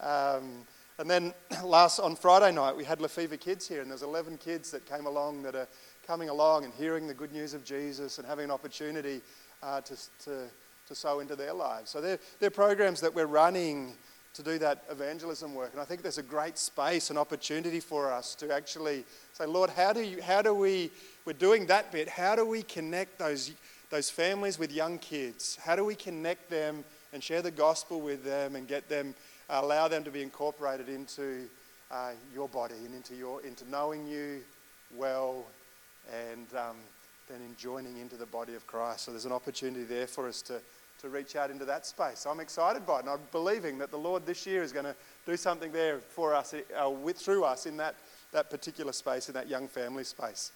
Um, 0.00 0.66
and 0.98 1.10
then 1.10 1.34
last 1.64 2.00
on 2.00 2.16
Friday 2.16 2.52
night, 2.52 2.76
we 2.76 2.84
had 2.84 3.00
Lefevre 3.00 3.36
Kids 3.36 3.68
here, 3.68 3.82
and 3.82 3.90
there's 3.90 4.02
11 4.02 4.38
kids 4.38 4.70
that 4.70 4.86
came 4.86 5.06
along 5.06 5.42
that 5.42 5.54
are 5.54 5.68
coming 6.06 6.28
along 6.28 6.64
and 6.64 6.72
hearing 6.74 7.06
the 7.06 7.14
good 7.14 7.32
news 7.32 7.52
of 7.52 7.64
Jesus 7.64 8.18
and 8.18 8.26
having 8.26 8.44
an 8.44 8.50
opportunity 8.50 9.20
uh, 9.62 9.80
to, 9.82 9.96
to, 10.24 10.44
to 10.86 10.94
sow 10.94 11.20
into 11.20 11.36
their 11.36 11.52
lives. 11.52 11.90
So 11.90 12.00
they're, 12.00 12.18
they're 12.40 12.50
programs 12.50 13.00
that 13.00 13.14
we're 13.14 13.26
running 13.26 13.94
to 14.38 14.44
do 14.44 14.56
that 14.56 14.84
evangelism 14.88 15.52
work. 15.52 15.72
And 15.72 15.80
I 15.80 15.84
think 15.84 16.02
there's 16.02 16.18
a 16.18 16.22
great 16.22 16.56
space 16.58 17.10
and 17.10 17.18
opportunity 17.18 17.80
for 17.80 18.12
us 18.12 18.36
to 18.36 18.54
actually 18.54 19.04
say, 19.32 19.46
Lord, 19.46 19.68
how 19.70 19.92
do, 19.92 20.00
you, 20.00 20.22
how 20.22 20.42
do 20.42 20.54
we, 20.54 20.92
we're 21.24 21.32
doing 21.32 21.66
that 21.66 21.90
bit, 21.90 22.08
how 22.08 22.36
do 22.36 22.46
we 22.46 22.62
connect 22.62 23.18
those, 23.18 23.50
those 23.90 24.10
families 24.10 24.56
with 24.56 24.70
young 24.70 24.98
kids? 24.98 25.58
How 25.60 25.74
do 25.74 25.84
we 25.84 25.96
connect 25.96 26.50
them 26.50 26.84
and 27.12 27.20
share 27.20 27.42
the 27.42 27.50
gospel 27.50 28.00
with 28.00 28.22
them 28.24 28.54
and 28.54 28.68
get 28.68 28.88
them, 28.88 29.12
allow 29.50 29.88
them 29.88 30.04
to 30.04 30.10
be 30.12 30.22
incorporated 30.22 30.88
into 30.88 31.48
uh, 31.90 32.12
your 32.32 32.48
body 32.48 32.76
and 32.84 32.94
into, 32.94 33.16
your, 33.16 33.42
into 33.42 33.68
knowing 33.68 34.06
you 34.06 34.38
well 34.96 35.44
and 36.12 36.46
um, 36.56 36.76
then 37.28 37.40
in 37.40 37.56
joining 37.56 37.98
into 37.98 38.14
the 38.14 38.26
body 38.26 38.54
of 38.54 38.64
Christ. 38.68 39.06
So 39.06 39.10
there's 39.10 39.26
an 39.26 39.32
opportunity 39.32 39.82
there 39.82 40.06
for 40.06 40.28
us 40.28 40.42
to, 40.42 40.60
to 41.00 41.08
reach 41.08 41.36
out 41.36 41.50
into 41.50 41.64
that 41.64 41.86
space. 41.86 42.26
I'm 42.26 42.40
excited 42.40 42.86
by 42.86 42.96
it 42.96 43.00
and 43.00 43.10
I'm 43.10 43.20
believing 43.32 43.78
that 43.78 43.90
the 43.90 43.98
Lord 43.98 44.26
this 44.26 44.46
year 44.46 44.62
is 44.62 44.72
going 44.72 44.84
to 44.84 44.94
do 45.26 45.36
something 45.36 45.72
there 45.72 45.98
for 45.98 46.34
us, 46.34 46.54
uh, 46.54 46.90
with, 46.90 47.16
through 47.16 47.44
us 47.44 47.66
in 47.66 47.76
that, 47.76 47.94
that 48.32 48.50
particular 48.50 48.92
space, 48.92 49.28
in 49.28 49.34
that 49.34 49.48
young 49.48 49.68
family 49.68 50.04
space. 50.04 50.52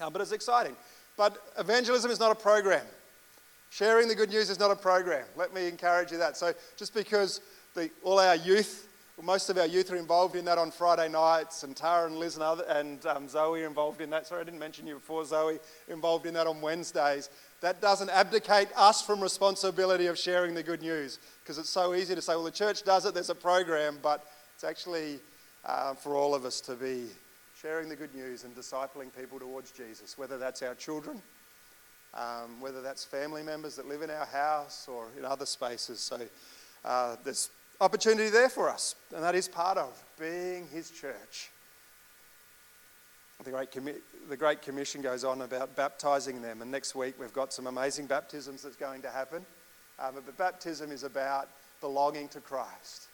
Uh, 0.00 0.10
but 0.10 0.20
it's 0.20 0.32
exciting. 0.32 0.76
But 1.16 1.38
evangelism 1.58 2.10
is 2.10 2.20
not 2.20 2.32
a 2.32 2.34
program. 2.34 2.84
Sharing 3.70 4.08
the 4.08 4.14
good 4.14 4.30
news 4.30 4.48
is 4.50 4.58
not 4.58 4.70
a 4.70 4.76
program. 4.76 5.24
Let 5.36 5.52
me 5.52 5.68
encourage 5.68 6.12
you 6.12 6.18
that. 6.18 6.36
So 6.36 6.52
just 6.76 6.94
because 6.94 7.40
the, 7.74 7.90
all 8.02 8.18
our 8.18 8.36
youth, 8.36 8.88
most 9.22 9.48
of 9.48 9.56
our 9.56 9.66
youth 9.66 9.90
are 9.90 9.96
involved 9.96 10.36
in 10.36 10.44
that 10.44 10.58
on 10.58 10.70
Friday 10.70 11.08
nights, 11.08 11.62
and 11.62 11.74
Tara 11.74 12.06
and 12.06 12.16
Liz 12.16 12.34
and, 12.34 12.42
other, 12.42 12.64
and 12.64 13.04
um, 13.06 13.28
Zoe 13.28 13.62
are 13.62 13.66
involved 13.66 14.00
in 14.00 14.10
that. 14.10 14.26
Sorry, 14.26 14.42
I 14.42 14.44
didn't 14.44 14.60
mention 14.60 14.86
you 14.86 14.94
before, 14.94 15.24
Zoe, 15.24 15.58
involved 15.88 16.26
in 16.26 16.34
that 16.34 16.46
on 16.46 16.60
Wednesdays. 16.60 17.30
That 17.60 17.80
doesn't 17.80 18.10
abdicate 18.10 18.68
us 18.76 19.02
from 19.02 19.20
responsibility 19.20 20.06
of 20.06 20.18
sharing 20.18 20.54
the 20.54 20.62
good 20.62 20.82
news 20.82 21.18
because 21.42 21.58
it's 21.58 21.70
so 21.70 21.94
easy 21.94 22.14
to 22.14 22.22
say, 22.22 22.34
well, 22.34 22.44
the 22.44 22.50
church 22.50 22.82
does 22.82 23.06
it, 23.06 23.14
there's 23.14 23.30
a 23.30 23.34
program, 23.34 23.98
but 24.02 24.26
it's 24.54 24.64
actually 24.64 25.18
uh, 25.64 25.94
for 25.94 26.14
all 26.14 26.34
of 26.34 26.44
us 26.44 26.60
to 26.62 26.74
be 26.74 27.06
sharing 27.60 27.88
the 27.88 27.96
good 27.96 28.14
news 28.14 28.44
and 28.44 28.54
discipling 28.54 29.08
people 29.18 29.38
towards 29.38 29.70
Jesus, 29.70 30.18
whether 30.18 30.38
that's 30.38 30.62
our 30.62 30.74
children 30.74 31.20
um, 32.16 32.60
whether 32.60 32.80
that's 32.80 33.04
family 33.04 33.42
members 33.42 33.76
that 33.76 33.86
live 33.86 34.02
in 34.02 34.10
our 34.10 34.26
house 34.26 34.88
or 34.88 35.08
in 35.18 35.24
other 35.24 35.46
spaces. 35.46 36.00
So 36.00 36.20
uh, 36.84 37.16
there's 37.24 37.50
opportunity 37.80 38.30
there 38.30 38.48
for 38.48 38.70
us, 38.70 38.94
and 39.14 39.22
that 39.22 39.34
is 39.34 39.48
part 39.48 39.78
of 39.78 40.02
being 40.18 40.66
His 40.68 40.90
church. 40.90 41.50
The 43.44 43.50
Great, 43.50 43.70
Commi- 43.70 44.00
the 44.28 44.36
Great 44.36 44.62
Commission 44.62 45.02
goes 45.02 45.22
on 45.22 45.42
about 45.42 45.76
baptizing 45.76 46.42
them, 46.42 46.62
and 46.62 46.70
next 46.70 46.94
week 46.94 47.14
we've 47.20 47.32
got 47.32 47.52
some 47.52 47.66
amazing 47.66 48.06
baptisms 48.06 48.62
that's 48.62 48.76
going 48.76 49.02
to 49.02 49.10
happen. 49.10 49.44
Um, 49.98 50.14
but 50.14 50.36
baptism 50.36 50.90
is 50.90 51.04
about 51.04 51.48
belonging 51.80 52.28
to 52.28 52.40
Christ. 52.40 53.08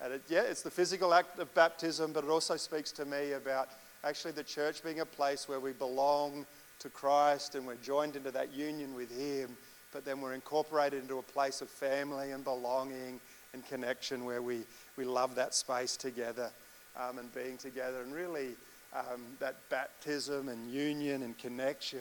And 0.00 0.12
it, 0.12 0.22
yeah, 0.28 0.42
it's 0.42 0.62
the 0.62 0.70
physical 0.70 1.14
act 1.14 1.38
of 1.38 1.52
baptism, 1.54 2.12
but 2.12 2.24
it 2.24 2.30
also 2.30 2.56
speaks 2.56 2.92
to 2.92 3.04
me 3.04 3.32
about 3.32 3.68
actually 4.04 4.32
the 4.32 4.42
church 4.42 4.82
being 4.82 5.00
a 5.00 5.06
place 5.06 5.48
where 5.48 5.60
we 5.60 5.72
belong 5.72 6.46
to 6.80 6.88
Christ 6.90 7.54
and 7.54 7.66
we're 7.66 7.76
joined 7.76 8.16
into 8.16 8.30
that 8.32 8.52
union 8.52 8.94
with 8.94 9.10
Him, 9.18 9.56
but 9.92 10.04
then 10.04 10.20
we're 10.20 10.34
incorporated 10.34 11.02
into 11.02 11.18
a 11.18 11.22
place 11.22 11.62
of 11.62 11.68
family 11.70 12.32
and 12.32 12.44
belonging 12.44 13.20
and 13.54 13.66
connection 13.66 14.24
where 14.24 14.42
we, 14.42 14.60
we 14.96 15.04
love 15.04 15.34
that 15.36 15.54
space 15.54 15.96
together 15.96 16.50
um, 17.00 17.18
and 17.18 17.34
being 17.34 17.56
together. 17.56 18.02
And 18.02 18.12
really, 18.12 18.50
um, 18.94 19.22
that 19.40 19.56
baptism 19.70 20.48
and 20.48 20.70
union 20.70 21.22
and 21.22 21.36
connection 21.38 22.00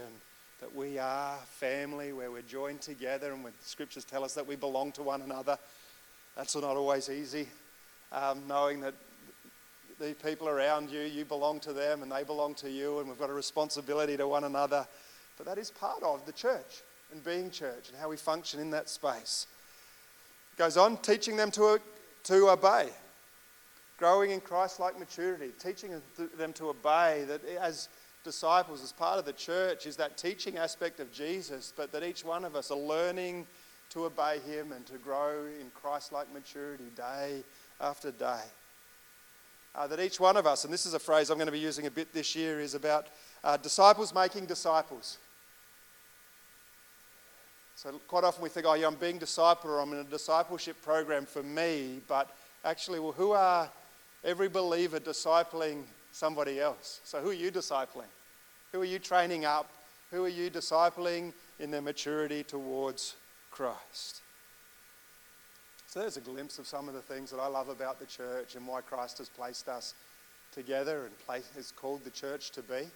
that 0.59 0.73
we 0.75 0.97
are 0.97 1.35
family, 1.47 2.13
where 2.13 2.31
we're 2.31 2.41
joined 2.41 2.81
together, 2.81 3.33
and 3.33 3.43
when 3.43 3.53
scriptures 3.61 4.05
tell 4.05 4.23
us 4.23 4.33
that 4.33 4.47
we 4.47 4.55
belong 4.55 4.91
to 4.93 5.03
one 5.03 5.21
another. 5.21 5.57
That's 6.37 6.55
not 6.55 6.63
always 6.63 7.09
easy, 7.09 7.47
um, 8.11 8.43
knowing 8.47 8.79
that 8.81 8.93
the 9.99 10.15
people 10.25 10.49
around 10.49 10.89
you, 10.89 11.01
you 11.01 11.25
belong 11.25 11.59
to 11.61 11.73
them 11.73 12.01
and 12.01 12.11
they 12.11 12.23
belong 12.23 12.55
to 12.55 12.69
you, 12.69 12.99
and 12.99 13.07
we've 13.07 13.19
got 13.19 13.29
a 13.29 13.33
responsibility 13.33 14.17
to 14.17 14.27
one 14.27 14.43
another. 14.43 14.87
But 15.37 15.47
that 15.47 15.57
is 15.57 15.69
part 15.71 16.01
of 16.03 16.25
the 16.25 16.31
church 16.31 16.81
and 17.11 17.23
being 17.23 17.51
church 17.51 17.89
and 17.89 17.97
how 17.99 18.09
we 18.09 18.17
function 18.17 18.59
in 18.59 18.71
that 18.71 18.89
space. 18.89 19.47
Goes 20.57 20.77
on, 20.77 20.97
teaching 20.97 21.35
them 21.35 21.51
to, 21.51 21.79
to 22.25 22.49
obey, 22.49 22.89
growing 23.97 24.31
in 24.31 24.41
Christ 24.41 24.79
like 24.79 24.97
maturity, 24.97 25.51
teaching 25.59 26.01
them 26.37 26.53
to 26.53 26.69
obey, 26.69 27.25
that 27.27 27.43
as 27.59 27.89
disciples, 28.23 28.83
as 28.83 28.91
part 28.91 29.19
of 29.19 29.25
the 29.25 29.33
church, 29.33 29.85
is 29.85 29.95
that 29.97 30.17
teaching 30.17 30.57
aspect 30.57 30.99
of 30.99 31.11
Jesus, 31.11 31.73
but 31.75 31.91
that 31.91 32.03
each 32.03 32.23
one 32.23 32.45
of 32.45 32.55
us 32.55 32.71
are 32.71 32.77
learning 32.77 33.45
to 33.89 34.05
obey 34.05 34.39
Him 34.45 34.71
and 34.71 34.85
to 34.87 34.97
grow 34.97 35.45
in 35.45 35.69
Christ 35.73 36.11
like 36.11 36.31
maturity 36.33 36.89
day 36.95 37.43
after 37.79 38.11
day. 38.11 38.41
Uh, 39.75 39.87
that 39.87 39.99
each 39.99 40.19
one 40.19 40.37
of 40.37 40.45
us, 40.45 40.65
and 40.65 40.73
this 40.73 40.85
is 40.85 40.93
a 40.93 40.99
phrase 40.99 41.29
I'm 41.29 41.37
going 41.37 41.47
to 41.47 41.51
be 41.51 41.59
using 41.59 41.87
a 41.87 41.91
bit 41.91 42.13
this 42.13 42.35
year, 42.35 42.59
is 42.59 42.75
about 42.75 43.07
uh, 43.43 43.57
disciples 43.57 44.13
making 44.13 44.45
disciples. 44.45 45.17
So, 47.75 47.99
quite 48.07 48.23
often 48.23 48.43
we 48.43 48.49
think, 48.49 48.67
oh, 48.67 48.75
yeah, 48.75 48.85
I'm 48.85 48.95
being 48.95 49.19
discipled 49.19 49.65
or 49.65 49.79
I'm 49.79 49.91
in 49.93 49.99
a 49.99 50.03
discipleship 50.03 50.79
program 50.83 51.25
for 51.25 51.41
me, 51.41 52.01
but 52.07 52.35
actually, 52.63 52.99
well, 52.99 53.11
who 53.11 53.31
are 53.31 53.69
every 54.23 54.49
believer 54.49 54.99
discipling 54.99 55.83
somebody 56.11 56.59
else. 56.59 57.01
So, 57.03 57.19
who 57.19 57.29
are 57.29 57.33
you 57.33 57.51
discipling? 57.51 58.11
Who 58.71 58.81
are 58.81 58.85
you 58.85 58.99
training 58.99 59.45
up? 59.45 59.69
Who 60.11 60.23
are 60.25 60.29
you 60.29 60.49
discipling 60.49 61.33
in 61.59 61.71
their 61.71 61.81
maturity 61.81 62.43
towards 62.43 63.15
Christ? 63.51 64.21
So, 65.87 65.99
there's 65.99 66.17
a 66.17 66.21
glimpse 66.21 66.59
of 66.59 66.67
some 66.67 66.87
of 66.87 66.93
the 66.93 67.01
things 67.01 67.31
that 67.31 67.39
I 67.39 67.47
love 67.47 67.69
about 67.69 67.99
the 67.99 68.05
church 68.05 68.55
and 68.55 68.67
why 68.67 68.81
Christ 68.81 69.17
has 69.17 69.29
placed 69.29 69.67
us 69.67 69.93
together 70.53 71.05
and 71.05 71.17
place, 71.19 71.49
has 71.55 71.71
called 71.71 72.03
the 72.03 72.11
church 72.11 72.51
to 72.51 72.61
be. 72.61 72.87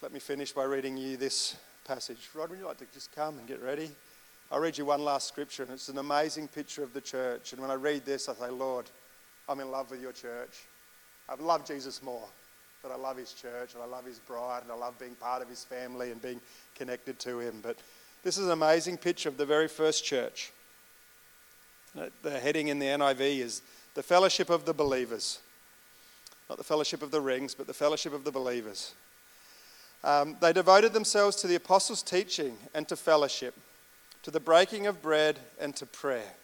Let 0.00 0.12
me 0.12 0.20
finish 0.20 0.52
by 0.52 0.64
reading 0.64 0.96
you 0.96 1.16
this 1.16 1.56
passage. 1.84 2.28
Rod, 2.34 2.50
would 2.50 2.58
you 2.58 2.66
like 2.66 2.78
to 2.78 2.86
just 2.92 3.12
come 3.12 3.38
and 3.38 3.46
get 3.46 3.62
ready? 3.62 3.90
I'll 4.50 4.60
read 4.60 4.78
you 4.78 4.86
one 4.86 5.02
last 5.02 5.28
scripture, 5.28 5.64
and 5.64 5.72
it's 5.72 5.88
an 5.88 5.98
amazing 5.98 6.48
picture 6.48 6.82
of 6.82 6.94
the 6.94 7.00
church. 7.00 7.52
And 7.52 7.60
when 7.60 7.70
I 7.70 7.74
read 7.74 8.06
this, 8.06 8.28
I 8.28 8.34
say, 8.34 8.48
Lord, 8.48 8.86
I'm 9.48 9.60
in 9.60 9.70
love 9.70 9.90
with 9.90 10.02
your 10.02 10.12
church. 10.12 10.66
I 11.28 11.34
love 11.42 11.66
Jesus 11.66 12.02
more, 12.02 12.26
but 12.82 12.90
I 12.90 12.96
love 12.96 13.16
his 13.16 13.32
church 13.32 13.74
and 13.74 13.82
I 13.82 13.86
love 13.86 14.04
his 14.04 14.18
bride 14.18 14.62
and 14.62 14.72
I 14.72 14.74
love 14.74 14.98
being 14.98 15.14
part 15.14 15.42
of 15.42 15.48
his 15.48 15.64
family 15.64 16.10
and 16.10 16.20
being 16.20 16.40
connected 16.74 17.18
to 17.20 17.38
him. 17.38 17.60
But 17.62 17.78
this 18.22 18.38
is 18.38 18.46
an 18.46 18.52
amazing 18.52 18.98
picture 18.98 19.28
of 19.28 19.36
the 19.36 19.46
very 19.46 19.68
first 19.68 20.04
church. 20.04 20.52
Uh, 21.98 22.06
the 22.22 22.38
heading 22.38 22.68
in 22.68 22.78
the 22.78 22.86
NIV 22.86 23.40
is 23.40 23.62
the 23.94 24.02
fellowship 24.02 24.50
of 24.50 24.64
the 24.64 24.74
believers. 24.74 25.40
Not 26.48 26.58
the 26.58 26.64
fellowship 26.64 27.02
of 27.02 27.10
the 27.10 27.20
rings, 27.20 27.54
but 27.54 27.66
the 27.66 27.74
fellowship 27.74 28.12
of 28.12 28.24
the 28.24 28.30
believers. 28.30 28.94
Um, 30.04 30.36
they 30.40 30.52
devoted 30.52 30.92
themselves 30.92 31.36
to 31.36 31.46
the 31.46 31.56
apostles' 31.56 32.02
teaching 32.02 32.56
and 32.74 32.86
to 32.88 32.96
fellowship, 32.96 33.54
to 34.22 34.30
the 34.30 34.40
breaking 34.40 34.86
of 34.86 35.02
bread 35.02 35.38
and 35.58 35.74
to 35.76 35.86
prayer. 35.86 36.34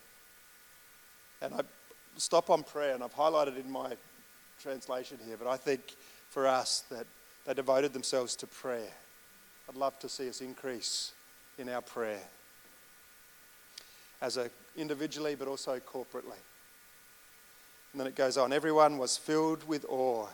And 1.40 1.54
I 1.54 1.60
stop 2.16 2.50
on 2.50 2.62
prayer, 2.62 2.94
and 2.94 3.02
I've 3.02 3.14
highlighted 3.14 3.58
in 3.58 3.70
my 3.70 3.92
translation 4.60 5.18
here, 5.26 5.36
but 5.36 5.48
I 5.48 5.56
think 5.56 5.96
for 6.30 6.46
us 6.46 6.84
that 6.90 7.06
they 7.46 7.54
devoted 7.54 7.92
themselves 7.92 8.36
to 8.36 8.46
prayer. 8.46 8.92
I'd 9.68 9.76
love 9.76 9.98
to 10.00 10.08
see 10.08 10.28
us 10.28 10.40
increase 10.40 11.12
in 11.58 11.68
our 11.68 11.82
prayer 11.82 12.22
as 14.20 14.36
a 14.36 14.50
individually 14.76 15.34
but 15.34 15.48
also 15.48 15.78
corporately. 15.78 16.40
And 17.92 18.00
then 18.00 18.06
it 18.06 18.16
goes 18.16 18.36
on 18.36 18.52
everyone 18.52 18.98
was 18.98 19.16
filled 19.16 19.66
with 19.68 19.84
awe 19.88 20.26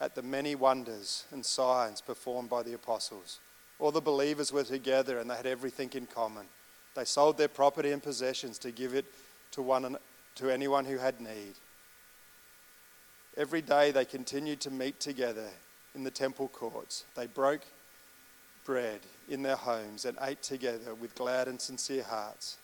at 0.00 0.14
the 0.14 0.22
many 0.22 0.54
wonders 0.54 1.24
and 1.32 1.44
signs 1.44 2.00
performed 2.00 2.50
by 2.50 2.62
the 2.62 2.74
apostles. 2.74 3.38
All 3.78 3.90
the 3.90 4.00
believers 4.00 4.52
were 4.52 4.64
together 4.64 5.18
and 5.18 5.30
they 5.30 5.36
had 5.36 5.46
everything 5.46 5.90
in 5.94 6.06
common. 6.06 6.46
They 6.94 7.04
sold 7.04 7.38
their 7.38 7.48
property 7.48 7.92
and 7.92 8.02
possessions 8.02 8.58
to 8.58 8.70
give 8.70 8.94
it 8.94 9.06
to, 9.52 9.62
one, 9.62 9.96
to 10.36 10.50
anyone 10.50 10.84
who 10.84 10.98
had 10.98 11.20
need. 11.20 11.54
Every 13.36 13.60
day 13.60 13.90
they 13.90 14.04
continued 14.04 14.60
to 14.60 14.70
meet 14.70 15.00
together 15.00 15.48
in 15.94 16.04
the 16.04 16.10
temple 16.10 16.48
courts. 16.48 17.04
They 17.14 17.26
broke 17.26 17.62
bread 18.64 19.00
in 19.28 19.42
their 19.42 19.56
homes 19.56 20.04
and 20.04 20.16
ate 20.22 20.42
together 20.42 20.94
with 20.94 21.14
glad 21.14 21.48
and 21.48 21.60
sincere 21.60 22.02
hearts, 22.02 22.58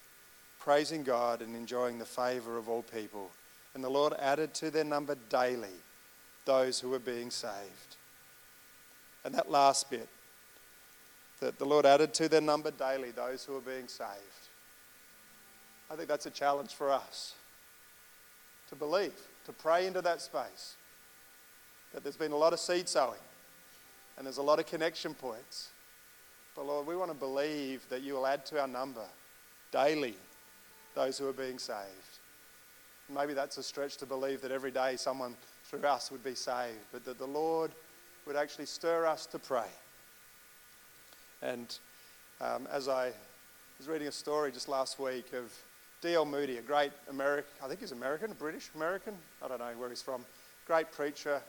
praising 0.58 1.02
God 1.02 1.42
and 1.42 1.54
enjoying 1.54 1.98
the 1.98 2.04
favor 2.04 2.56
of 2.56 2.68
all 2.68 2.82
people. 2.82 3.30
And 3.74 3.82
the 3.82 3.90
Lord 3.90 4.14
added 4.18 4.54
to 4.54 4.70
their 4.70 4.84
number 4.84 5.16
daily 5.28 5.68
those 6.44 6.80
who 6.80 6.90
were 6.90 6.98
being 6.98 7.30
saved. 7.30 7.96
And 9.24 9.34
that 9.34 9.50
last 9.50 9.90
bit, 9.90 10.08
that 11.40 11.58
the 11.58 11.64
Lord 11.64 11.86
added 11.86 12.12
to 12.14 12.28
their 12.28 12.40
number 12.40 12.70
daily 12.70 13.10
those 13.10 13.44
who 13.44 13.54
were 13.54 13.60
being 13.60 13.88
saved. 13.88 14.10
I 15.90 15.96
think 15.96 16.08
that's 16.08 16.26
a 16.26 16.30
challenge 16.30 16.74
for 16.74 16.90
us 16.90 17.34
to 18.72 18.76
believe 18.76 19.12
to 19.44 19.52
pray 19.52 19.86
into 19.86 20.00
that 20.00 20.22
space. 20.22 20.76
That 21.92 22.02
there's 22.02 22.16
been 22.16 22.32
a 22.32 22.36
lot 22.36 22.54
of 22.54 22.58
seed 22.58 22.88
sowing 22.88 23.20
and 24.16 24.26
there's 24.26 24.38
a 24.38 24.42
lot 24.42 24.58
of 24.58 24.66
connection 24.66 25.12
points. 25.12 25.68
But 26.56 26.66
Lord, 26.66 26.86
we 26.86 26.96
want 26.96 27.10
to 27.10 27.16
believe 27.16 27.86
that 27.90 28.02
you 28.02 28.14
will 28.14 28.26
add 28.26 28.46
to 28.46 28.60
our 28.60 28.66
number 28.66 29.04
daily 29.72 30.16
those 30.94 31.18
who 31.18 31.28
are 31.28 31.34
being 31.34 31.58
saved. 31.58 32.18
Maybe 33.14 33.34
that's 33.34 33.58
a 33.58 33.62
stretch 33.62 33.98
to 33.98 34.06
believe 34.06 34.40
that 34.40 34.50
every 34.50 34.70
day 34.70 34.96
someone 34.96 35.36
through 35.64 35.82
us 35.82 36.10
would 36.10 36.24
be 36.24 36.34
saved, 36.34 36.78
but 36.92 37.04
that 37.04 37.18
the 37.18 37.26
Lord 37.26 37.72
would 38.26 38.36
actually 38.36 38.66
stir 38.66 39.04
us 39.04 39.26
to 39.26 39.38
pray. 39.38 39.68
And 41.42 41.78
um, 42.40 42.66
as 42.72 42.88
I 42.88 43.12
was 43.78 43.88
reading 43.88 44.08
a 44.08 44.12
story 44.12 44.50
just 44.50 44.68
last 44.68 44.98
week 44.98 45.32
of 45.34 45.52
D.L. 46.02 46.24
Moody, 46.24 46.58
a 46.58 46.62
great 46.62 46.90
American, 47.08 47.48
I 47.64 47.68
think 47.68 47.78
he's 47.78 47.92
American, 47.92 48.32
British 48.32 48.70
American, 48.74 49.14
I 49.40 49.46
don't 49.46 49.60
know 49.60 49.72
where 49.78 49.88
he's 49.88 50.02
from, 50.02 50.24
great 50.66 50.90
preacher, 50.90 51.40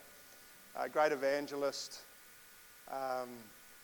a 0.80 0.88
great 0.88 1.12
evangelist, 1.12 2.02
um, 2.92 3.30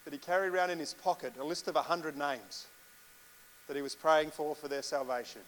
that 0.06 0.14
he 0.14 0.20
carried 0.20 0.54
around 0.54 0.70
in 0.70 0.78
his 0.78 0.94
pocket 0.94 1.34
a 1.40 1.44
list 1.44 1.68
of 1.68 1.74
100 1.74 2.16
names 2.16 2.68
that 3.68 3.76
he 3.76 3.82
was 3.82 3.96
praying 3.96 4.30
for 4.30 4.54
for 4.54 4.68
their 4.68 4.84
salvation. 4.84 5.42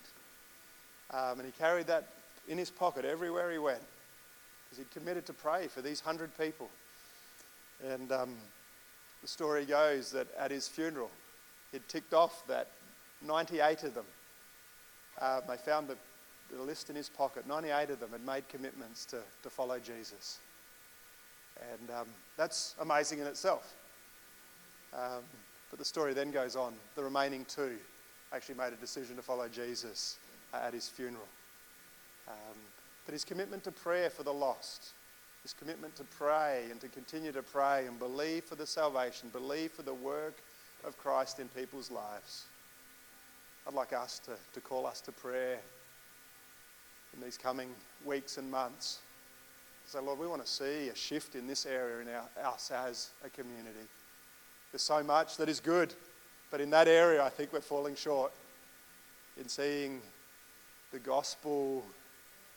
Um, 1.11 1.39
and 1.39 1.45
he 1.45 1.51
carried 1.51 1.85
that 1.85 2.07
in 2.47 2.57
his 2.57 2.71
pocket 2.71 3.05
everywhere 3.05 3.51
he 3.51 3.59
went 3.59 3.81
because 4.65 4.79
he'd 4.79 4.91
committed 4.91 5.27
to 5.27 5.33
pray 5.33 5.67
for 5.67 5.83
these 5.83 6.03
100 6.03 6.35
people. 6.35 6.67
And 7.87 8.11
um, 8.11 8.33
the 9.21 9.27
story 9.27 9.65
goes 9.65 10.11
that 10.13 10.27
at 10.35 10.49
his 10.49 10.67
funeral, 10.67 11.11
he'd 11.71 11.87
ticked 11.87 12.15
off 12.15 12.47
that 12.47 12.71
98 13.23 13.83
of 13.83 13.93
them 13.93 14.05
um, 15.21 15.41
they 15.47 15.57
found 15.57 15.87
the, 15.87 15.97
the 16.53 16.61
list 16.61 16.89
in 16.89 16.95
his 16.95 17.09
pocket. 17.09 17.47
98 17.47 17.91
of 17.91 17.99
them 17.99 18.09
had 18.11 18.25
made 18.25 18.47
commitments 18.49 19.05
to, 19.05 19.19
to 19.43 19.49
follow 19.49 19.79
Jesus. 19.79 20.39
And 21.71 21.89
um, 21.91 22.07
that's 22.37 22.75
amazing 22.81 23.19
in 23.19 23.27
itself. 23.27 23.73
Um, 24.93 25.23
but 25.69 25.79
the 25.79 25.85
story 25.85 26.13
then 26.13 26.31
goes 26.31 26.55
on. 26.55 26.73
The 26.95 27.03
remaining 27.03 27.45
two 27.45 27.77
actually 28.33 28.55
made 28.55 28.73
a 28.73 28.77
decision 28.77 29.15
to 29.15 29.21
follow 29.21 29.47
Jesus 29.47 30.17
uh, 30.53 30.57
at 30.65 30.73
his 30.73 30.87
funeral. 30.87 31.27
Um, 32.27 32.57
but 33.05 33.13
his 33.13 33.23
commitment 33.23 33.63
to 33.65 33.71
prayer 33.71 34.09
for 34.09 34.23
the 34.23 34.33
lost, 34.33 34.91
his 35.43 35.53
commitment 35.53 35.95
to 35.95 36.03
pray 36.03 36.65
and 36.69 36.79
to 36.81 36.87
continue 36.87 37.31
to 37.31 37.41
pray 37.41 37.85
and 37.87 37.97
believe 37.99 38.43
for 38.43 38.55
the 38.55 38.65
salvation, 38.65 39.29
believe 39.29 39.71
for 39.71 39.81
the 39.81 39.93
work 39.93 40.37
of 40.83 40.97
Christ 40.97 41.39
in 41.39 41.47
people's 41.49 41.91
lives, 41.91 42.45
I'd 43.67 43.73
like 43.73 43.93
us 43.93 44.19
to, 44.25 44.31
to 44.53 44.61
call 44.61 44.87
us 44.87 45.01
to 45.01 45.11
prayer 45.11 45.59
in 47.13 47.21
these 47.21 47.37
coming 47.37 47.69
weeks 48.05 48.37
and 48.37 48.49
months. 48.49 48.99
Say, 49.85 49.99
Lord, 49.99 50.19
we 50.19 50.27
want 50.27 50.43
to 50.43 50.51
see 50.51 50.89
a 50.89 50.95
shift 50.95 51.35
in 51.35 51.47
this 51.47 51.65
area 51.65 51.99
in 51.99 52.07
our, 52.07 52.53
us 52.53 52.71
as 52.71 53.09
a 53.25 53.29
community. 53.29 53.87
There's 54.71 54.81
so 54.81 55.03
much 55.03 55.37
that 55.37 55.49
is 55.49 55.59
good, 55.59 55.93
but 56.49 56.61
in 56.61 56.69
that 56.71 56.87
area, 56.87 57.23
I 57.23 57.29
think 57.29 57.51
we're 57.53 57.61
falling 57.61 57.95
short 57.95 58.31
in 59.39 59.47
seeing 59.47 60.01
the 60.91 60.99
gospel 60.99 61.83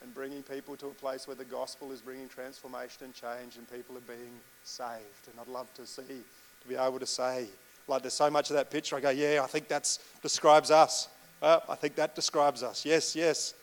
and 0.03 0.15
bringing 0.15 0.43
people 0.43 0.77
to 0.77 0.87
a 0.87 0.95
place 0.95 1.27
where 1.27 1.37
the 1.37 1.45
gospel 1.45 1.93
is 1.93 2.01
bringing 2.01 2.29
transformation 2.29 3.05
and 3.05 3.15
change 3.15 3.57
and 3.57 3.71
people 3.71 3.97
are 3.97 4.15
being 4.15 4.39
saved. 4.63 5.29
And 5.31 5.41
I'd 5.41 5.49
love 5.49 5.73
to 5.75 5.87
see, 5.87 6.03
to 6.03 6.69
be 6.69 6.77
able 6.77 6.99
to 6.99 7.07
say, 7.07 7.47
like 7.87 8.03
there's 8.03 8.15
so 8.15 8.31
much 8.31 8.51
of 8.51 8.57
that 8.57 8.71
picture. 8.71 8.97
I 8.97 9.01
go, 9.01 9.11
yeah, 9.11 9.41
I 9.43 9.47
think 9.47 9.69
that 9.69 9.99
describes 10.23 10.71
us. 10.71 11.09
Well, 11.41 11.63
I 11.69 11.75
think 11.75 11.97
that 11.97 12.15
describes 12.15 12.63
us. 12.63 12.85
Yes, 12.87 13.15
yes. 13.15 13.55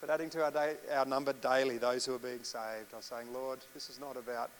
But 0.00 0.10
adding 0.10 0.28
to 0.30 0.44
our, 0.44 0.50
day, 0.50 0.74
our 0.92 1.06
number 1.06 1.32
daily, 1.32 1.78
those 1.78 2.04
who 2.04 2.14
are 2.14 2.18
being 2.18 2.42
saved, 2.42 2.92
I'm 2.94 3.00
saying, 3.00 3.32
Lord, 3.32 3.60
this 3.72 3.88
is 3.88 3.98
not 3.98 4.16
about 4.16 4.50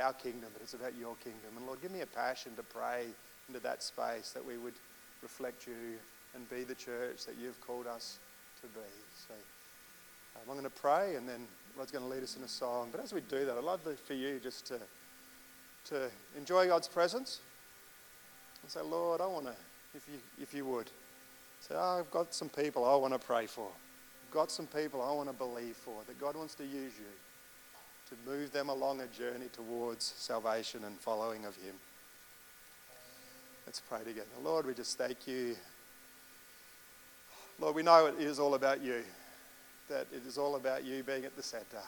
our 0.00 0.12
kingdom, 0.12 0.50
but 0.52 0.62
it's 0.62 0.74
about 0.74 0.96
your 0.98 1.16
kingdom. 1.16 1.50
And 1.56 1.66
Lord, 1.66 1.82
give 1.82 1.90
me 1.90 2.02
a 2.02 2.06
passion 2.06 2.52
to 2.56 2.62
pray 2.62 3.06
into 3.48 3.60
that 3.60 3.82
space 3.82 4.30
that 4.30 4.44
we 4.44 4.56
would 4.58 4.74
reflect 5.22 5.66
you 5.66 5.98
and 6.34 6.48
be 6.48 6.62
the 6.62 6.74
church 6.74 7.24
that 7.26 7.34
you've 7.40 7.60
called 7.60 7.86
us 7.86 8.18
to 8.60 8.68
be. 8.68 8.88
So 9.26 9.34
um, 10.36 10.42
I'm 10.48 10.54
going 10.54 10.64
to 10.64 10.70
pray 10.70 11.16
and 11.16 11.28
then 11.28 11.46
Rod's 11.76 11.90
going 11.90 12.04
to 12.04 12.10
lead 12.10 12.22
us 12.22 12.36
in 12.36 12.42
a 12.42 12.48
song. 12.48 12.88
But 12.92 13.02
as 13.02 13.12
we 13.12 13.20
do 13.22 13.44
that, 13.44 13.56
I'd 13.56 13.64
love 13.64 13.80
for 14.06 14.14
you 14.14 14.38
just 14.42 14.66
to, 14.66 14.78
to 15.86 16.08
enjoy 16.36 16.68
God's 16.68 16.88
presence 16.88 17.40
and 18.66 18.72
say, 18.72 18.80
Lord, 18.80 19.20
I 19.20 19.26
want 19.28 19.46
to, 19.46 19.54
if 19.94 20.08
you, 20.12 20.18
if 20.42 20.52
you 20.52 20.64
would, 20.64 20.90
say, 21.60 21.76
oh, 21.78 22.00
I've 22.00 22.10
got 22.10 22.34
some 22.34 22.48
people 22.48 22.84
I 22.84 22.96
want 22.96 23.12
to 23.12 23.18
pray 23.20 23.46
for. 23.46 23.68
I've 23.68 24.34
got 24.34 24.50
some 24.50 24.66
people 24.66 25.00
I 25.00 25.12
want 25.12 25.28
to 25.28 25.32
believe 25.32 25.76
for, 25.76 25.94
that 26.08 26.20
God 26.20 26.34
wants 26.34 26.56
to 26.56 26.64
use 26.64 26.92
you 26.98 27.06
to 28.10 28.28
move 28.28 28.50
them 28.50 28.68
along 28.68 29.02
a 29.02 29.06
journey 29.06 29.46
towards 29.52 30.14
salvation 30.16 30.82
and 30.82 30.98
following 30.98 31.44
of 31.44 31.54
Him. 31.54 31.76
Let's 33.66 33.80
pray 33.88 34.00
together. 34.00 34.26
Lord, 34.42 34.66
we 34.66 34.74
just 34.74 34.98
thank 34.98 35.28
you. 35.28 35.54
Lord, 37.60 37.76
we 37.76 37.84
know 37.84 38.06
it 38.06 38.16
is 38.18 38.40
all 38.40 38.54
about 38.54 38.82
you, 38.82 39.04
that 39.88 40.08
it 40.12 40.26
is 40.26 40.38
all 40.38 40.56
about 40.56 40.84
you 40.84 41.04
being 41.04 41.24
at 41.24 41.36
the 41.36 41.42
centre. 41.42 41.86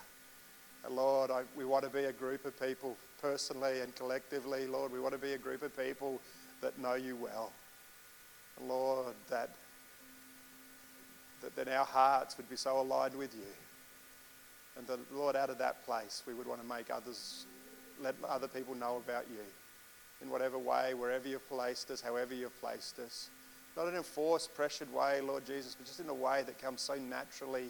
And 0.84 0.94
Lord, 0.94 1.32
I, 1.32 1.42
we 1.56 1.64
want 1.64 1.82
to 1.82 1.90
be 1.90 2.04
a 2.04 2.12
group 2.12 2.44
of 2.44 2.58
people, 2.60 2.96
personally 3.20 3.80
and 3.80 3.92
collectively, 3.96 4.68
Lord, 4.68 4.92
we 4.92 5.00
want 5.00 5.14
to 5.14 5.18
be 5.18 5.32
a 5.32 5.38
group 5.38 5.62
of 5.62 5.76
people 5.76 6.20
that 6.60 6.78
know 6.78 6.94
you 6.94 7.16
well. 7.16 7.52
Lord, 8.66 9.14
that, 9.30 9.50
that 11.42 11.54
then 11.54 11.68
our 11.68 11.84
hearts 11.84 12.36
would 12.36 12.48
be 12.50 12.56
so 12.56 12.80
aligned 12.80 13.14
with 13.14 13.34
you. 13.34 13.46
And 14.76 14.86
that, 14.86 14.98
Lord, 15.12 15.36
out 15.36 15.50
of 15.50 15.58
that 15.58 15.84
place, 15.84 16.22
we 16.26 16.34
would 16.34 16.46
want 16.46 16.60
to 16.60 16.66
make 16.66 16.90
others, 16.90 17.46
let 18.00 18.14
other 18.28 18.48
people 18.48 18.74
know 18.74 19.00
about 19.04 19.24
you 19.30 19.42
in 20.22 20.30
whatever 20.30 20.58
way, 20.58 20.94
wherever 20.94 21.28
you've 21.28 21.48
placed 21.48 21.90
us, 21.90 22.00
however 22.00 22.34
you've 22.34 22.58
placed 22.60 22.98
us. 22.98 23.30
Not 23.76 23.86
in 23.88 23.94
a 23.94 23.98
enforced, 23.98 24.54
pressured 24.54 24.92
way, 24.92 25.20
Lord 25.20 25.46
Jesus, 25.46 25.76
but 25.78 25.86
just 25.86 26.00
in 26.00 26.08
a 26.08 26.14
way 26.14 26.42
that 26.46 26.60
comes 26.60 26.80
so 26.80 26.94
naturally 26.94 27.66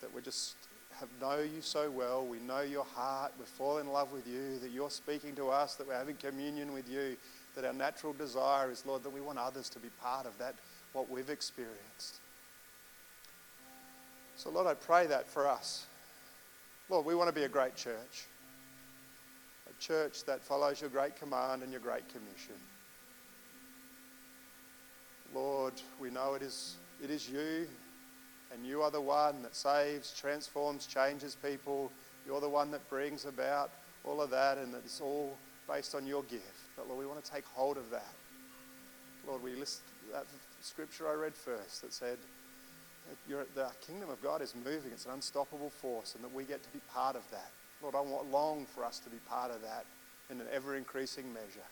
that 0.00 0.14
we 0.14 0.22
just 0.22 0.54
have 0.98 1.08
know 1.20 1.40
you 1.40 1.60
so 1.60 1.90
well. 1.90 2.24
We 2.24 2.38
know 2.38 2.60
your 2.60 2.84
heart. 2.84 3.32
We 3.38 3.44
fall 3.44 3.78
in 3.78 3.88
love 3.88 4.12
with 4.12 4.26
you, 4.26 4.58
that 4.60 4.70
you're 4.70 4.90
speaking 4.90 5.34
to 5.36 5.48
us, 5.48 5.74
that 5.74 5.86
we're 5.86 5.94
having 5.94 6.16
communion 6.16 6.72
with 6.72 6.88
you, 6.90 7.16
that 7.54 7.64
our 7.64 7.72
natural 7.72 8.12
desire 8.12 8.70
is, 8.70 8.84
Lord, 8.86 9.02
that 9.02 9.12
we 9.12 9.20
want 9.20 9.38
others 9.38 9.68
to 9.70 9.78
be 9.78 9.88
part 10.00 10.26
of 10.26 10.36
that, 10.38 10.54
what 10.92 11.10
we've 11.10 11.30
experienced. 11.30 12.20
So, 14.36 14.50
Lord, 14.50 14.66
I 14.66 14.74
pray 14.74 15.06
that 15.06 15.28
for 15.28 15.46
us. 15.46 15.86
Lord, 16.88 17.06
we 17.06 17.14
want 17.14 17.28
to 17.28 17.34
be 17.34 17.44
a 17.44 17.48
great 17.48 17.76
church 17.76 18.26
a 19.70 19.82
church 19.82 20.24
that 20.24 20.42
follows 20.42 20.80
your 20.80 20.90
great 20.90 21.16
command 21.16 21.62
and 21.62 21.70
your 21.70 21.80
great 21.80 22.08
commission. 22.08 22.54
Lord, 25.34 25.74
we 26.00 26.10
know 26.10 26.34
it 26.34 26.42
is, 26.42 26.76
it 27.02 27.10
is 27.10 27.28
you, 27.28 27.66
and 28.52 28.66
you 28.66 28.82
are 28.82 28.90
the 28.90 29.00
one 29.00 29.42
that 29.42 29.54
saves, 29.54 30.12
transforms, 30.12 30.86
changes 30.86 31.36
people. 31.36 31.92
You're 32.26 32.40
the 32.40 32.48
one 32.48 32.70
that 32.72 32.88
brings 32.90 33.24
about 33.26 33.70
all 34.04 34.20
of 34.20 34.30
that, 34.30 34.58
and 34.58 34.74
it's 34.74 35.00
all 35.00 35.36
based 35.68 35.94
on 35.94 36.06
your 36.06 36.24
gift. 36.24 36.59
But 36.80 36.88
Lord, 36.88 37.00
we 37.00 37.06
want 37.06 37.22
to 37.22 37.30
take 37.30 37.44
hold 37.44 37.76
of 37.76 37.90
that. 37.90 38.14
Lord, 39.28 39.42
we 39.42 39.54
list 39.54 39.82
that 40.14 40.24
scripture 40.62 41.06
I 41.10 41.12
read 41.12 41.34
first 41.34 41.82
that 41.82 41.92
said, 41.92 42.16
the 43.28 43.70
kingdom 43.86 44.08
of 44.08 44.22
God 44.22 44.40
is 44.40 44.54
moving, 44.64 44.90
it's 44.92 45.04
an 45.04 45.12
unstoppable 45.12 45.68
force, 45.68 46.14
and 46.14 46.24
that 46.24 46.32
we 46.32 46.44
get 46.44 46.62
to 46.62 46.70
be 46.70 46.80
part 46.94 47.16
of 47.16 47.22
that. 47.32 47.50
Lord, 47.82 47.94
I 47.94 48.00
want 48.00 48.30
long 48.30 48.64
for 48.64 48.82
us 48.82 48.98
to 49.00 49.10
be 49.10 49.18
part 49.28 49.50
of 49.50 49.60
that 49.60 49.84
in 50.30 50.40
an 50.40 50.46
ever 50.50 50.74
increasing 50.74 51.30
measure. 51.34 51.68